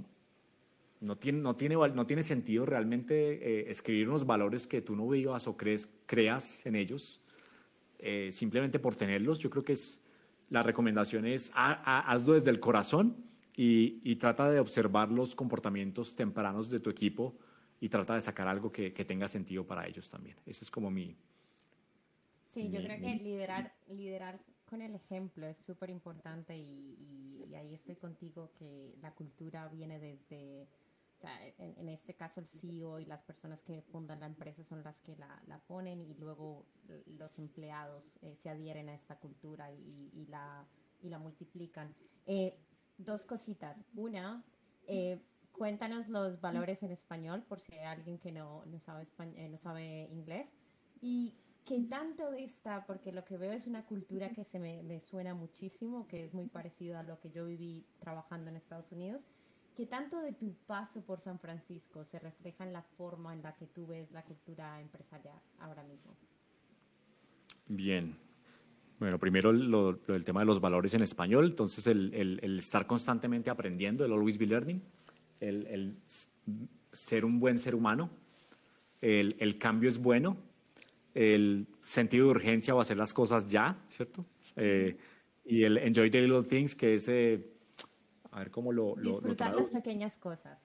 [1.02, 5.08] no, tiene, no, tiene, no tiene sentido realmente eh, escribir unos valores que tú no
[5.08, 7.20] vivas o crees, creas en ellos,
[8.00, 9.40] eh, simplemente por tenerlos.
[9.40, 10.02] Yo creo que es,
[10.50, 13.18] la recomendación es hazlo desde el corazón
[13.56, 17.36] y, y, trata de observar los comportamientos tempranos de tu equipo
[17.82, 20.38] y trata de sacar algo que, que tenga sentido para ellos también.
[20.46, 21.16] Ese es como mi...
[22.58, 27.76] Sí, yo creo que liderar, liderar con el ejemplo es súper importante y, y, ahí
[27.76, 30.68] estoy contigo que la cultura viene desde,
[31.18, 34.84] o sea, en, este caso el CEO y las personas que fundan la empresa son
[34.84, 36.66] las que la, la ponen y luego
[37.06, 40.66] los empleados eh, se adhieren a esta cultura y, y, la,
[41.04, 41.94] y la multiplican.
[42.26, 42.58] Eh,
[42.98, 43.84] dos cositas.
[43.96, 44.44] Una,
[44.88, 49.52] eh, cuéntanos los valores en español por si hay alguien que no, no, sabe, español,
[49.52, 50.56] no sabe inglés.
[51.00, 51.36] Y
[51.68, 55.02] ¿Qué tanto de esta, porque lo que veo es una cultura que se me, me,
[55.02, 59.26] suena muchísimo, que es muy parecido a lo que yo viví trabajando en Estados Unidos,
[59.76, 63.54] ¿qué tanto de tu paso por San Francisco se refleja en la forma en la
[63.56, 66.16] que tú ves la cultura empresarial ahora mismo?
[67.68, 68.18] Bien.
[69.00, 72.88] Bueno, primero lo, el tema de los valores en español, entonces el, el, el estar
[72.88, 74.82] constantemente aprendiendo, el always be learning,
[75.40, 75.98] el, el
[76.92, 78.10] ser un buen ser humano,
[79.02, 80.38] el, cambio es bueno,
[81.18, 84.24] el sentido de urgencia o hacer las cosas ya, ¿cierto?
[84.56, 84.96] Eh,
[85.46, 87.44] y el enjoy the little things, que es, eh,
[88.30, 88.96] a ver cómo lo...
[89.02, 90.60] Disfrutar las pequeñas cosas.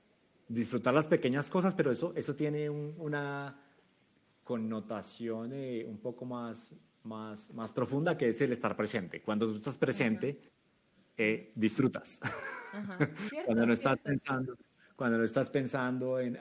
[0.49, 3.59] Disfrutar las pequeñas cosas, pero eso, eso tiene una
[4.45, 9.23] connotación eh, un poco más, más, más profunda, que es el estar presente.
[9.23, 10.39] Cuando tú estás presente,
[11.55, 12.21] disfrutas.
[13.47, 14.55] Cuando no estás pensando
[14.97, 16.39] cuando no estás pensando en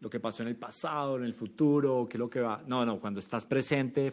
[0.00, 2.62] lo que pasó en el pasado, en el futuro, qué es lo que va.
[2.66, 4.12] No, no, cuando estás presente,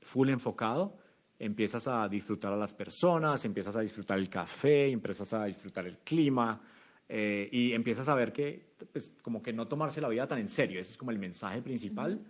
[0.00, 0.96] full enfocado,
[1.38, 5.98] empiezas a disfrutar a las personas, empiezas a disfrutar el café, empiezas a disfrutar el
[5.98, 6.60] clima
[7.08, 10.48] eh, y empiezas a ver que, pues, como que no tomarse la vida tan en
[10.48, 10.80] serio.
[10.80, 12.20] Ese es como el mensaje principal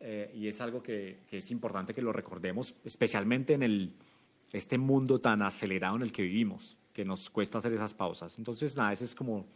[0.00, 3.94] eh, y es algo que, que, es importante que lo recordemos, especialmente en el,
[4.52, 8.36] este mundo tan acelerado en el que vivimos, que nos cuesta hacer esas pausas.
[8.38, 9.46] Entonces, nada, ese es como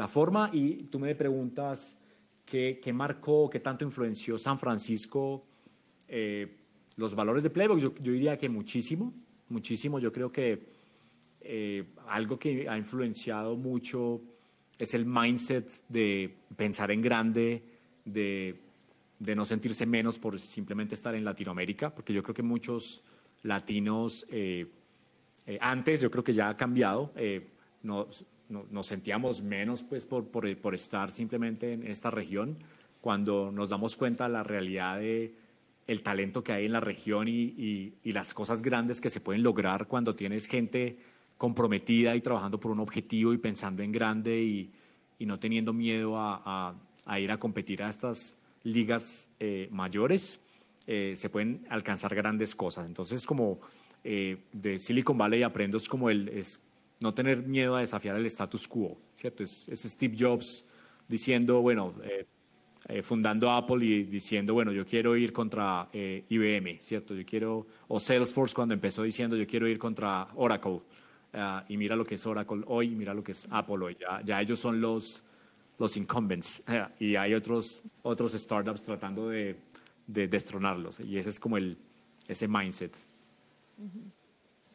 [0.00, 1.98] la forma y tú me preguntas
[2.46, 5.44] qué, qué marcó, qué tanto influenció San Francisco
[6.08, 6.56] eh,
[6.96, 7.82] los valores de Playbox.
[7.82, 9.12] Yo, diría que muchísimo,
[9.50, 9.98] muchísimo.
[9.98, 10.58] Yo creo que
[11.42, 14.22] eh, algo que ha influenciado mucho
[14.78, 17.62] es el mindset de pensar en grande,
[18.06, 18.58] de,
[19.18, 23.02] de, no sentirse menos por simplemente estar en Latinoamérica, porque yo creo que muchos
[23.42, 24.66] latinos, eh,
[25.60, 27.12] antes yo creo que ya ha cambiado,
[27.82, 28.08] no,
[28.50, 32.56] nos sentíamos menos pues, por, por, estar simplemente en esta región,
[33.00, 35.34] cuando nos damos cuenta de la realidad de
[35.86, 39.42] el talento que hay en la región y, y, las cosas grandes que se pueden
[39.42, 40.98] lograr cuando tienes gente
[41.36, 44.70] comprometida y trabajando por un objetivo y pensando en grande y,
[45.18, 46.74] y no teniendo miedo a,
[47.06, 50.40] a, ir a competir a estas ligas eh, mayores,
[50.86, 52.86] eh, se pueden alcanzar grandes cosas.
[52.86, 53.60] Entonces, como
[54.04, 56.60] eh, de Silicon Valley aprendo es como el, es
[57.00, 59.42] no tener miedo a desafiar el status quo, ¿cierto?
[59.42, 60.64] Es, Steve Jobs
[61.08, 62.26] diciendo, bueno, eh,
[62.88, 67.14] eh, fundando Apple y diciendo, bueno, yo quiero ir contra eh, IBM, ¿cierto?
[67.14, 70.80] Yo quiero, o Salesforce cuando empezó diciendo, yo quiero ir contra Oracle.
[71.32, 73.96] Ah, y mira lo que es Oracle hoy, mira lo que es Apple hoy.
[73.98, 75.22] Ya, ya ellos son los,
[75.78, 76.62] los incumbents
[76.98, 79.56] y hay otros, otros startups tratando de,
[80.06, 81.00] de destronarlos.
[81.00, 81.78] Y ese es como el,
[82.28, 82.94] ese mindset.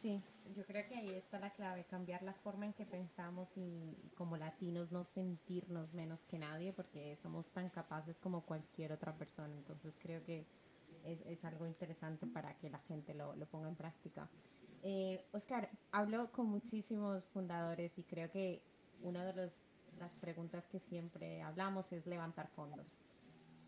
[0.02, 0.20] Sí,
[0.56, 4.38] yo creo que ahí está la clave, cambiar la forma en que pensamos y como
[4.38, 9.54] latinos no sentirnos menos que nadie porque somos tan capaces como cualquier otra persona.
[9.54, 10.46] Entonces creo que
[11.04, 14.30] es, es algo interesante para que la gente lo, lo ponga en práctica.
[14.82, 18.62] Eh, Oscar, hablo con muchísimos fundadores y creo que
[19.02, 19.62] una de los,
[19.98, 22.86] las preguntas que siempre hablamos es levantar fondos.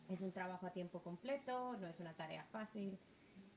[0.08, 2.98] Es un trabajo a tiempo completo, no es una tarea fácil.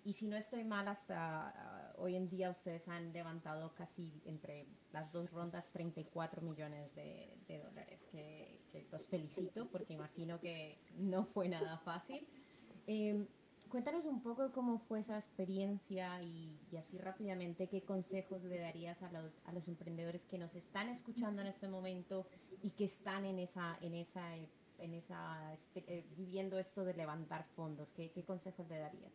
[0.04, 5.12] Y si no estoy mal, hasta hoy en día ustedes han levantado casi entre las
[5.12, 8.60] dos rondas 34 millones de, dólares, que,
[8.92, 12.28] los felicito porque imagino que no fue nada fácil.
[12.88, 13.28] Em,
[13.70, 19.12] cuéntanos un poco cómo fue esa experiencia y, así rápidamente qué consejos le darías a
[19.12, 22.26] los, a los emprendedores que nos están escuchando en este momento
[22.64, 24.36] y que están en esa, en esa,
[24.80, 27.92] en esa eh, viviendo esto de levantar fondos.
[27.92, 29.14] ¿Qué, qué consejos le darías?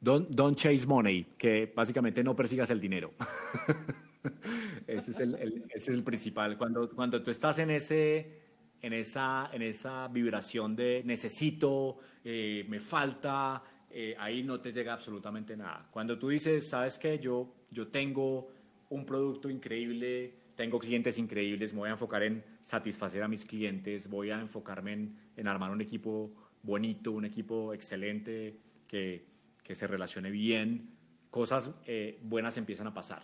[0.00, 3.12] Don't, don't, chase money, que básicamente no persigas el dinero.
[4.86, 6.56] ese, es el, ese es el principal.
[6.56, 8.40] Cuando, cuando tú estás en ese
[8.82, 14.94] en esa, en esa vibración de necesito, eh, me falta, eh, ahí no te llega
[14.94, 15.88] absolutamente nada.
[15.90, 18.48] Cuando tú dices, sabes que yo, yo tengo
[18.88, 24.08] un producto increíble, tengo clientes increíbles, me voy a enfocar en satisfacer a mis clientes,
[24.08, 26.32] voy a enfocarme en, en armar un equipo
[26.62, 29.29] bonito, un equipo excelente, que,
[29.70, 30.90] que se relacione bien,
[31.30, 33.22] cosas eh, buenas empiezan a pasar.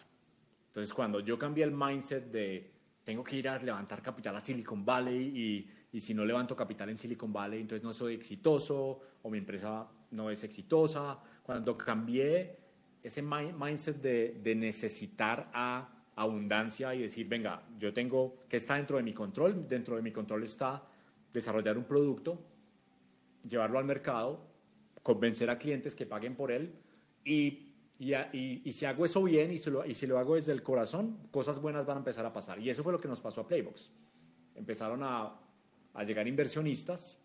[0.69, 2.71] Entonces, cuando yo cambié el mindset de
[3.03, 6.89] tengo que ir a levantar capital a Silicon Valley y, y, si no levanto capital
[6.89, 11.19] en Silicon Valley, entonces no soy exitoso o mi empresa no es exitosa.
[11.43, 12.57] Cuando cambié
[13.03, 18.99] ese mindset de, de necesitar a abundancia y decir, venga, yo tengo que está dentro
[18.99, 20.81] de mi control, dentro de mi control está
[21.33, 22.41] desarrollar un producto,
[23.43, 24.55] llevarlo al mercado,
[25.07, 26.75] convencer a clientes que paguen por él
[27.25, 27.67] y
[27.99, 28.13] y,
[28.69, 29.71] y, si hago eso bien y si,
[30.07, 32.59] lo, hago desde el corazón, cosas buenas van a empezar a pasar.
[32.59, 33.91] Y eso fue lo que nos pasó a Playbox.
[34.55, 35.35] Empezaron a,
[35.95, 37.19] a llegar inversionistas.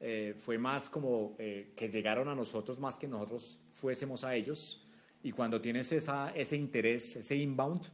[0.00, 4.86] Eh, fue más como eh, que llegaron a nosotros más que nosotros fuésemos a ellos.
[5.22, 7.86] Y cuando tienes esa, ese interés, ese inbound,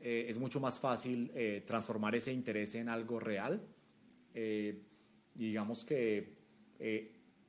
[0.00, 1.30] eh, es mucho más fácil
[1.66, 3.62] transformar ese interés en algo real.
[5.34, 6.34] digamos que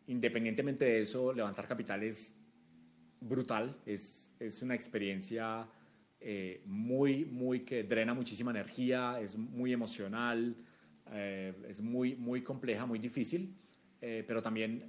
[0.08, 2.36] independientemente de eso, levantar capital es
[3.20, 5.68] brutal, es, es una experiencia
[6.20, 10.56] eh, muy, muy que drena muchísima energía, es muy emocional,
[11.12, 13.56] eh, es muy, muy compleja, muy difícil,
[14.02, 14.88] eh, pero también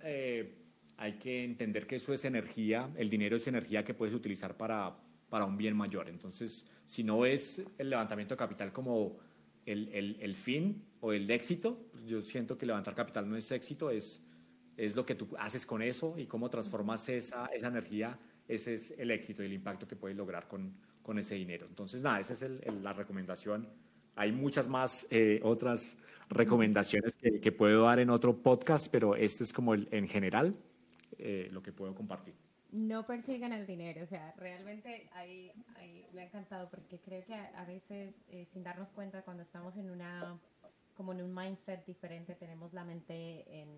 [0.96, 4.96] hay que entender que eso es energía, el dinero es energía que puedes utilizar para,
[5.28, 6.08] para un bien mayor.
[6.08, 9.18] Entonces, si no es el levantamiento de capital como
[9.66, 13.50] el, el, el fin o el éxito, pues yo siento que levantar capital no es
[13.50, 14.22] éxito, es
[14.76, 18.92] es lo que tú haces con eso y cómo transformas esa, esa energía, ese es
[18.98, 21.66] el éxito y el impacto que puedes lograr con, con ese dinero.
[21.68, 22.46] Entonces, nada, esa es
[22.82, 23.68] la recomendación.
[24.14, 25.96] Hay muchas más eh, otras
[26.28, 30.54] recomendaciones que, que, puedo dar en otro podcast, pero este es como el, en general
[31.18, 32.34] eh, lo que puedo compartir.
[32.72, 35.52] No persigan el dinero, o sea, realmente ahí,
[36.12, 39.90] me ha encantado porque creo que a, veces, eh, sin darnos cuenta, cuando estamos en
[39.90, 40.40] una
[40.94, 43.72] como en un mindset diferente, tenemos la mente en,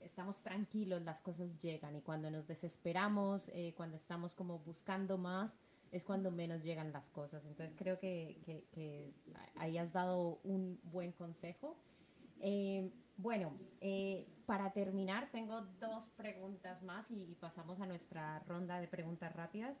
[0.00, 5.60] estamos tranquilos, las cosas llegan y cuando nos desesperamos, eh, cuando estamos como buscando más,
[5.90, 7.44] es cuando menos llegan las cosas.
[7.46, 8.38] Entonces creo que,
[8.72, 9.12] que,
[9.56, 11.76] ahí has dado un buen consejo.
[12.40, 18.86] Eh, bueno, eh, para terminar, tengo dos preguntas más y pasamos a nuestra ronda de
[18.86, 19.76] preguntas rápidas.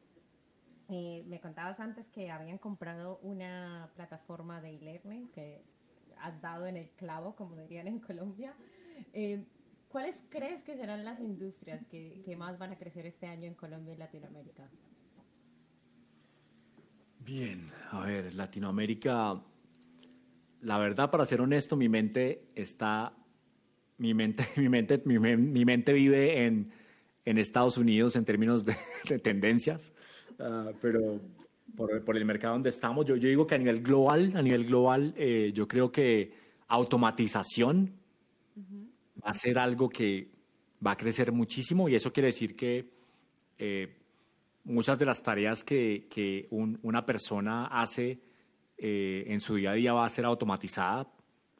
[0.90, 5.62] Eh, me contabas antes que habían comprado una plataforma de e-learning que
[6.18, 8.54] has dado en el clavo, como dirían en Colombia.
[9.12, 9.44] Eh,
[9.88, 13.94] ¿Cuáles crees que serán las industrias que, más van a crecer este año en Colombia
[13.94, 14.68] y Latinoamérica?
[17.20, 19.42] Bien, a ver, Latinoamérica,
[20.62, 23.14] la verdad, para ser honesto, mi mente está,
[23.98, 26.72] mi mente, mi mente, mi, mi mente vive en,
[27.24, 28.74] Estados Unidos en términos de
[29.22, 29.92] tendencias.
[30.40, 31.20] Ah, pero
[31.76, 34.64] por, por, el mercado donde estamos, yo, yo, digo que a nivel global, a nivel
[34.64, 36.32] global, eh, yo creo que
[36.68, 37.92] automatización
[39.24, 40.28] va a ser algo que
[40.84, 42.88] va a crecer muchísimo y eso quiere decir que
[43.58, 43.96] eh,
[44.64, 48.20] muchas de las tareas que, que un, una persona hace
[48.76, 51.08] eh, en su día a día va a ser automatizada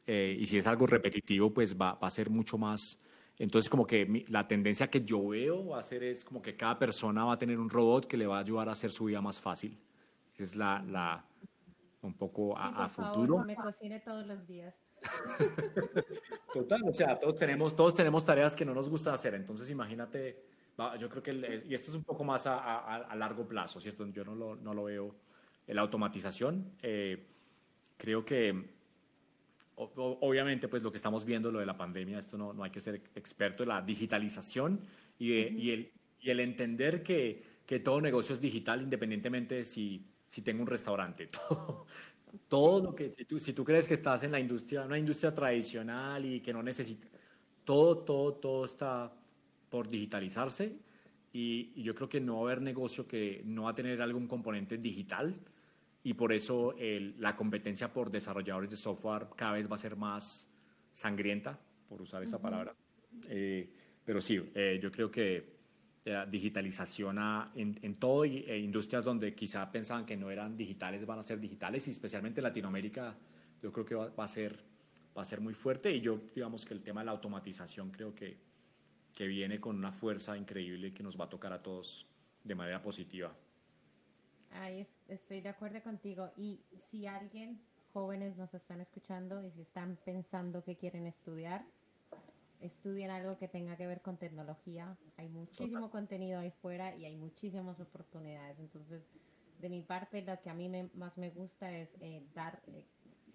[0.07, 2.97] y si es algo repetitivo, pues va, va a ser mucho más
[3.39, 6.77] entonces, como que la tendencia que yo veo va a ser es como que cada
[6.77, 9.21] persona va a tener un robot que le va a ayudar a hacer su vida
[9.21, 9.79] más fácil.
[10.33, 11.25] Esa es la, la
[12.01, 13.37] un poco a, sí, por a favor, futuro.
[13.45, 14.75] me cocine todos los días.
[16.53, 19.33] Total, o sea, todos tenemos, todos tenemos tareas que no nos gusta hacer.
[19.33, 20.43] Entonces, imagínate,
[20.99, 24.05] yo creo que, y esto es un poco más a, a largo plazo, ¿cierto?
[24.07, 25.15] Yo no lo, no lo veo.
[25.67, 27.25] La automatización, eh,
[27.95, 28.78] creo que
[29.79, 32.81] obviamente, pues lo que estamos viendo, lo de la pandemia, esto no, no hay que
[32.81, 34.81] ser experto, la digitalización
[35.17, 40.05] y, y, el, y el entender que, que, todo negocio es digital independientemente de si,
[40.27, 41.27] si tengo un restaurante.
[41.47, 41.85] Todo,
[42.47, 45.33] todo lo que, si tú, si tú, crees que estás en la industria, una industria
[45.33, 47.07] tradicional y que no necesita,
[47.63, 49.11] todo, todo, todo está
[49.67, 50.77] por digitalizarse
[51.33, 53.99] y, y yo creo que no va a haber negocio que no va a tener
[54.03, 55.39] algún componente digital
[56.03, 59.95] y por eso el, la competencia por desarrolladores de software cada vez va a ser
[59.95, 60.49] más
[60.93, 62.75] sangrienta, por usar esa palabra.
[63.27, 63.69] Eh,
[64.05, 65.59] pero sí, eh, yo creo que
[66.05, 67.17] la digitalización
[67.55, 71.23] en, en, todo y e industrias donde quizá pensaban que no eran digitales van a
[71.23, 73.15] ser digitales y especialmente Latinoamérica
[73.61, 74.57] yo creo que va, va, a ser,
[75.15, 78.15] va a ser muy fuerte y yo digamos que el tema de la automatización creo
[78.15, 78.37] que,
[79.13, 82.07] que viene con una fuerza increíble que nos va a tocar a todos
[82.43, 83.35] de manera positiva.
[84.51, 86.29] Ahí estoy de acuerdo contigo.
[86.37, 87.59] Y si alguien,
[87.93, 91.65] jóvenes, nos están escuchando y si están pensando que quieren estudiar,
[92.59, 94.97] estudien algo que tenga que ver con tecnología.
[95.17, 98.59] Hay muchísimo contenido ahí fuera y hay muchísimas oportunidades.
[98.59, 99.03] Entonces,
[99.59, 102.85] de mi parte, lo que a mí más me gusta es eh, dar, eh,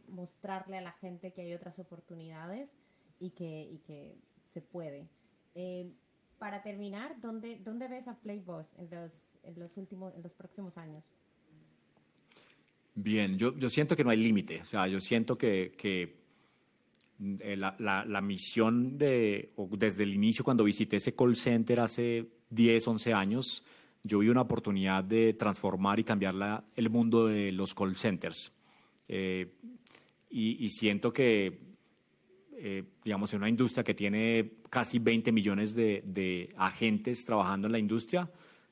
[0.08, 2.76] mostrarle a la gente que hay otras oportunidades
[3.18, 5.08] y que, y que se puede.
[5.54, 5.92] Eh,
[6.38, 10.76] para terminar, ¿dónde, dónde ves a Playbox en los, en los, últimos, en los próximos
[10.76, 11.04] años?
[12.94, 14.60] Bien, yo, yo siento que no hay límite.
[14.60, 16.24] O sea, yo siento que, que
[17.40, 22.88] eh, la, la, misión de, desde el inicio, cuando visité ese call center hace 10,
[22.88, 23.64] 11 años,
[24.02, 28.52] yo vi una oportunidad de transformar y cambiar la, el mundo de los call centers.
[29.08, 29.54] Eh,
[30.30, 31.63] y, y, siento que
[32.56, 37.72] eh, digamos, en una industria que tiene casi 20 millones de, de agentes trabajando en
[37.72, 38.30] la industria,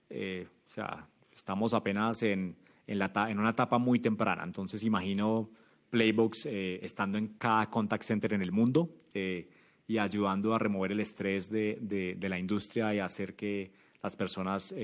[0.09, 2.57] eh, o sea, estamos apenas en,
[2.87, 4.45] en, la, en, una etapa muy temprana.
[4.45, 5.51] Entonces, imagino
[5.91, 11.01] Playbox eh, estando en cada contact center en el mundo y ayudando a remover el
[11.01, 13.73] estrés de, de, de, la industria y hacer que
[14.03, 14.75] las personas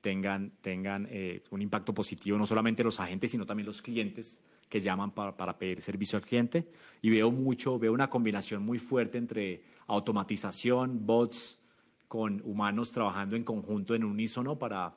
[0.00, 1.08] tengan, tengan
[1.50, 5.58] un impacto positivo, no solamente los agentes, sino también los clientes que llaman para, para,
[5.58, 6.68] pedir servicio al cliente
[7.00, 11.60] y veo mucho, veo una combinación muy fuerte entre automatización, bots
[12.06, 14.94] con humanos trabajando en conjunto en unísono para,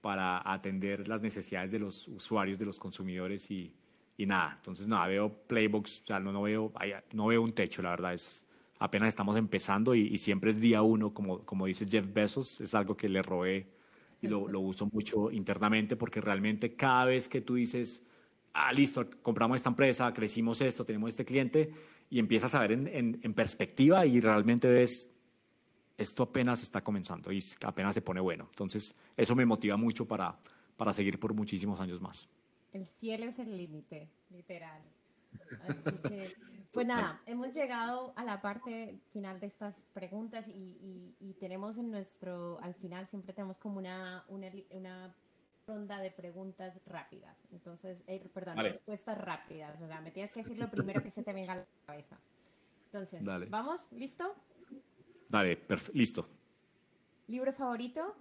[0.00, 3.72] para atender las necesidades de los usuarios, de los consumidores y,
[4.16, 4.54] y nada.
[4.56, 6.72] Entonces, nada, veo Playbox, o sea, no, no, veo,
[7.12, 8.46] no veo un techo, la verdad es
[8.78, 12.74] apenas estamos empezando y, y, siempre es día uno, como, como dice Jeff Bezos, es
[12.74, 13.66] algo que le robé
[14.20, 18.04] y lo, lo uso mucho internamente porque realmente cada vez que tú dices
[18.56, 21.70] ah, listo, compramos esta empresa, crecimos esto, tenemos este cliente,
[22.08, 25.10] y empiezas a ver en, en, en perspectiva y realmente ves,
[25.98, 28.46] esto apenas está comenzando y apenas se pone bueno.
[28.50, 30.38] Entonces, eso me motiva mucho para,
[30.76, 32.28] para seguir por muchísimos años más.
[32.72, 34.82] El cielo es el límite, literal.
[35.68, 36.32] Así que,
[36.72, 41.78] pues nada, hemos llegado a la parte final de estas preguntas y, y, y tenemos
[41.78, 45.14] en nuestro, al final siempre tenemos como una, una, una
[45.66, 47.44] ronda de preguntas rápidas.
[47.52, 48.70] Entonces, eh, perdón, vale.
[48.70, 49.80] respuestas rápidas.
[49.82, 52.18] O sea, me tienes que decir lo primero que se te venga a la cabeza.
[52.86, 53.46] Entonces, Dale.
[53.46, 53.88] ¿vamos?
[53.92, 54.34] ¿Listo?
[55.28, 55.58] Dale,
[55.92, 56.28] listo.
[57.26, 58.14] ¿Libro favorito?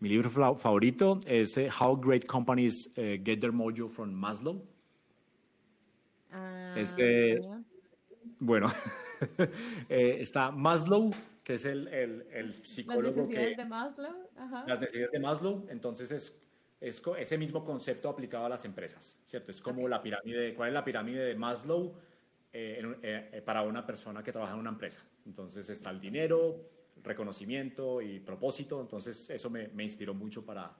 [0.00, 4.62] Mi libro favorito es uh, How Great Companies uh, Get Their Mojo from Maslow.
[6.32, 7.40] Ah, es que,
[8.40, 8.66] bueno,
[9.88, 11.10] eh, está Maslow,
[11.46, 13.02] que es el, el, el psicólogo.
[13.04, 14.30] Las necesidades que, de Maslow.
[14.36, 14.64] Ajá.
[14.66, 16.42] Las necesidades de Maslow, entonces es,
[16.80, 19.52] es ese mismo concepto aplicado a las empresas, ¿cierto?
[19.52, 19.90] Es como okay.
[19.90, 21.94] la pirámide, ¿cuál es la pirámide de Maslow
[22.52, 25.00] eh, en, eh, para una persona que trabaja en una empresa?
[25.24, 26.68] Entonces está el dinero,
[27.04, 30.74] reconocimiento y propósito, entonces eso me, me inspiró mucho para,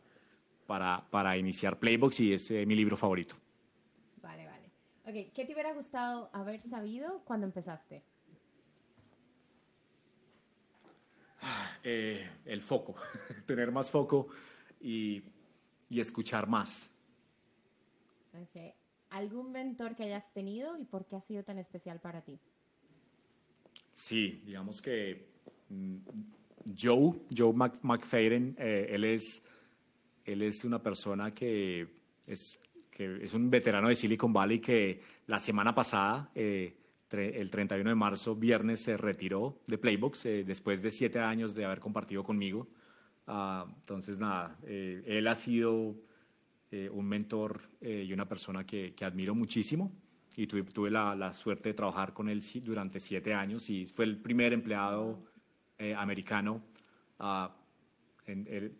[0.67, 3.37] para, para iniciar Playbox y es eh, mi libro favorito.
[4.21, 4.73] Vale, vale.
[5.05, 8.03] Ok, ¿qué te hubiera gustado haber sabido cuando empezaste?
[11.89, 12.97] Eh, el foco,
[13.47, 14.26] tener más foco
[14.80, 15.22] y,
[15.89, 16.91] y escuchar más.
[18.49, 18.72] Okay.
[19.11, 22.41] ¿Algún mentor que hayas tenido y por qué ha sido tan especial para ti?
[23.93, 25.28] Sí, digamos que
[25.68, 25.97] mm,
[26.76, 29.43] Joe, Joe Mc, McFadden, eh, él, es,
[30.24, 31.89] él es una persona que
[32.26, 32.61] es,
[32.91, 36.74] que es un veterano de Silicon Valley que la semana pasada eh,
[37.11, 41.64] el 31 de marzo, viernes, se retiró de Playbox eh, después de siete años de
[41.64, 42.68] haber compartido conmigo.
[43.26, 45.96] Uh, entonces, nada, eh, él ha sido
[46.70, 49.92] eh, un mentor y una persona que, que, admiro muchísimo
[50.36, 54.18] y tuve, la, la, suerte de trabajar con él durante siete años y fue el
[54.18, 55.24] primer empleado
[55.96, 56.62] americano,
[57.20, 57.48] uh,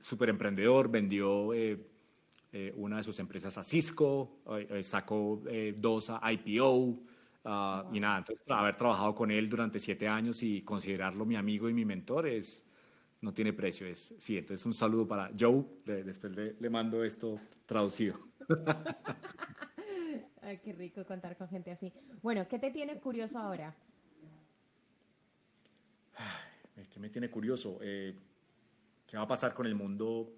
[0.01, 1.53] súper emprendedor, vendió
[2.75, 4.41] una de sus empresas a Cisco,
[4.83, 5.43] sacó
[5.77, 6.99] dos a IPO.
[7.47, 11.69] Uh, y nada, entonces haber trabajado con él durante siete años y considerarlo mi amigo
[11.69, 12.67] y mi mentor es,
[13.21, 13.87] no tiene precio.
[13.87, 18.19] Es, sí, entonces un saludo para Joe, de, después le, le, mando esto traducido.
[20.43, 21.93] Ay, qué rico contar con gente así.
[22.21, 23.77] Bueno, ¿qué te tiene curioso ahora?
[26.91, 27.79] ¿Qué me tiene curioso?
[27.81, 28.19] Eh,
[29.07, 30.33] ¿Qué va a pasar con el mundo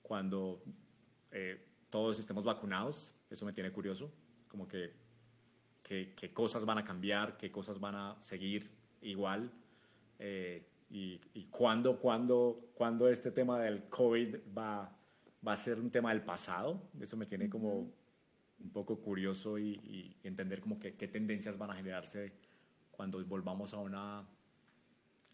[0.00, 0.62] cuando
[1.30, 3.14] eh, todos estemos vacunados?
[3.28, 4.10] Eso me tiene curioso.
[4.48, 5.07] Como que
[5.88, 8.70] qué, qué, cosas van a cambiar, qué cosas van a seguir
[9.00, 9.50] igual.
[10.18, 14.90] eh, y, y cuándo, cuándo, cuándo este tema del COVID va,
[15.46, 16.82] va a ser un tema del pasado.
[17.00, 17.90] Eso me tiene como
[18.60, 22.32] un poco curioso y, y entender como que, qué tendencias van a generarse
[22.90, 24.26] cuando volvamos a, una,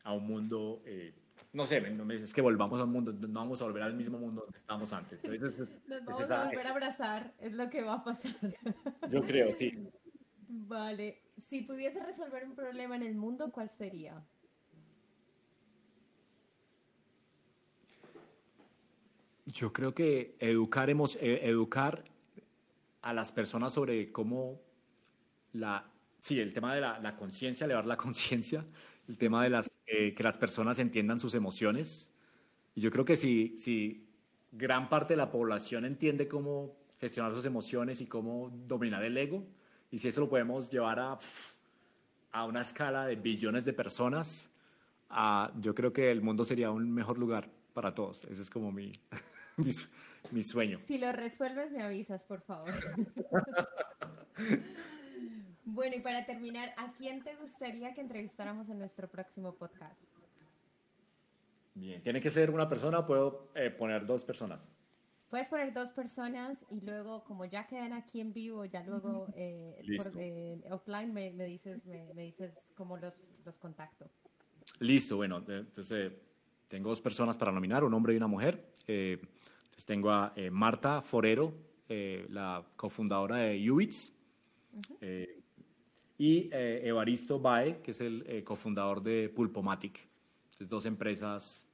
[0.04, 0.82] a un mundo...
[0.86, 1.14] Eh,
[1.52, 3.94] no sé, no me dices que volvamos a un mundo, no vamos a volver al
[3.94, 5.20] mismo mundo donde estábamos antes.
[5.22, 8.34] Entonces, es, Nos vamos a volver a abrazar, es lo que va a pasar.
[9.08, 9.72] Yo creo, sí.
[10.56, 14.24] Vale, si pudiese resolver un problema en el mundo, ¿cuál sería?
[19.46, 22.04] Yo creo que educar, hemos, eh, educar
[23.02, 24.60] a las personas sobre cómo
[25.52, 25.90] la,
[26.20, 28.64] sí, el tema de la, la conciencia, elevar la conciencia,
[29.08, 32.12] el tema de las, eh, que las personas entiendan sus emociones.
[32.76, 34.06] Y yo creo que si, si
[34.52, 39.44] gran parte de la población entiende cómo gestionar sus emociones y cómo dominar el ego,
[39.94, 41.16] y si eso lo podemos llevar a,
[42.32, 44.50] a una escala de billones de personas,
[45.08, 48.24] a, yo creo que el mundo sería un mejor lugar para todos.
[48.24, 48.92] Ese es como mi,
[49.56, 49.70] mi,
[50.32, 50.80] mi sueño.
[50.80, 52.74] Si lo resuelves, me avisas, por favor.
[55.64, 60.02] bueno, y para terminar, ¿a quién te gustaría que entrevistáramos en nuestro próximo podcast?
[61.74, 64.68] Bien, ¿tiene que ser una persona puedo eh, poner dos personas?
[65.34, 69.82] Puedes poner dos personas y luego, como ya quedan aquí en vivo, ya luego eh,
[69.96, 73.14] por, eh, offline me, me dices, me, me, dices cómo los,
[73.44, 74.08] los contacto.
[74.78, 76.12] Listo, bueno, entonces
[76.68, 78.64] tengo dos personas para nominar, un hombre y una mujer.
[78.86, 79.18] Eh,
[79.64, 81.52] entonces tengo a eh, Marta Forero,
[81.88, 84.16] eh, la cofundadora de Ubits,
[84.72, 85.42] uh -huh.
[86.16, 89.98] y Evaristo Bae, que es el cofundador de Pulpomatic.
[90.44, 91.73] Entonces, dos empresas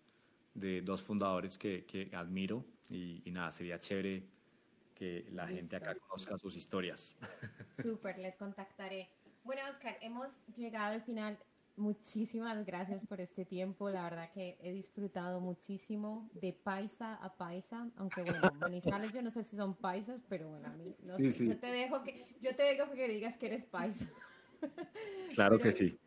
[0.55, 4.25] de dos fundadores que, que admiro y, y, nada, sería chévere
[4.95, 5.57] que la Listo.
[5.57, 7.17] gente acá conozca sus historias.
[7.83, 9.09] Súper, les contactaré.
[9.45, 11.39] Bueno, Oscar, hemos llegado al final
[11.81, 13.89] Muchísimas gracias por este tiempo.
[13.89, 19.31] La verdad que he disfrutado muchísimo de paisa a paisa, aunque bueno, Manizales yo no
[19.31, 21.33] sé si son paisas, pero bueno, a mí no sí, sé.
[21.33, 21.49] Sí.
[21.49, 24.07] Yo te dejo que yo te dejo que digas que eres paisa.
[25.33, 25.99] Claro pero, que sí.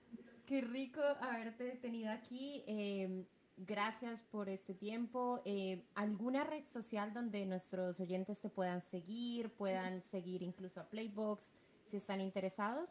[0.45, 2.63] Qué rico haberte tenido aquí.
[2.67, 3.25] Eh,
[3.57, 5.41] gracias por este tiempo.
[5.45, 11.53] Eh, ¿Alguna red social donde nuestros oyentes te puedan seguir, puedan seguir incluso a Playbox
[11.85, 12.89] si están interesados?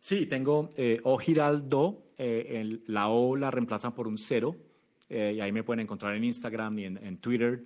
[0.00, 4.56] Sí, tengo eh, O Giraldo, eh, el, la O la reemplazan por un cero,
[5.10, 7.64] eh, y ahí me pueden encontrar en Instagram y en, en, Twitter.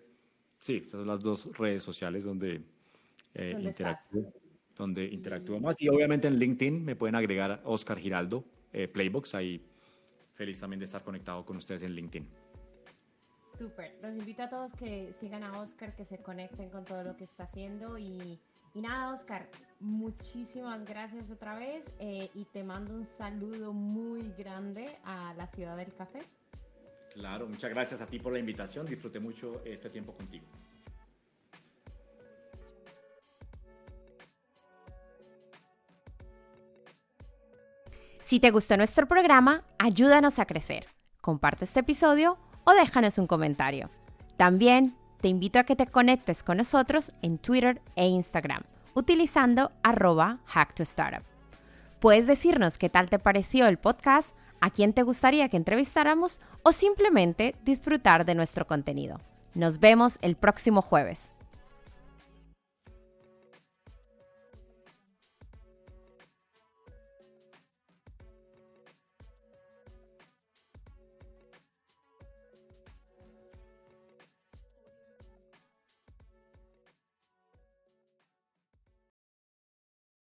[0.61, 2.62] Sí, estas son las dos redes sociales donde
[3.34, 4.32] interactúo,
[4.76, 5.76] donde interactúo más.
[5.78, 8.44] Y obviamente en LinkedIn me pueden agregar Oscar Giraldo,
[8.92, 9.61] Playbox, ahí
[10.35, 12.28] feliz también de estar conectado con ustedes en LinkedIn.
[13.59, 17.16] Súper, los invito a todos que sigan a Oscar, que se conecten con todo lo
[17.16, 18.39] que está haciendo y
[18.74, 24.89] y nada, Oscar, muchísimas gracias otra vez eh, y te mando un saludo muy grande
[25.05, 26.18] a la ciudad del café.
[27.12, 28.85] Claro, muchas gracias a ti por la invitación.
[28.85, 30.47] Disfruté mucho este tiempo contigo.
[38.35, 40.89] Si te gustó nuestro programa, ayúdanos a crecer.
[41.20, 43.91] Comparte este episodio o déjanos un comentario.
[44.37, 48.64] También te invito a que te conectes con nosotros en Twitter e Instagram
[48.95, 51.22] utilizando arroba hacktostartup.
[52.01, 56.72] Puedes decirnos qué tal te pareció el podcast, a quién te gustaría que entrevistáramos o
[56.72, 59.20] simplemente disfrutar de nuestro contenido.
[59.55, 61.30] Nos vemos el próximo jueves.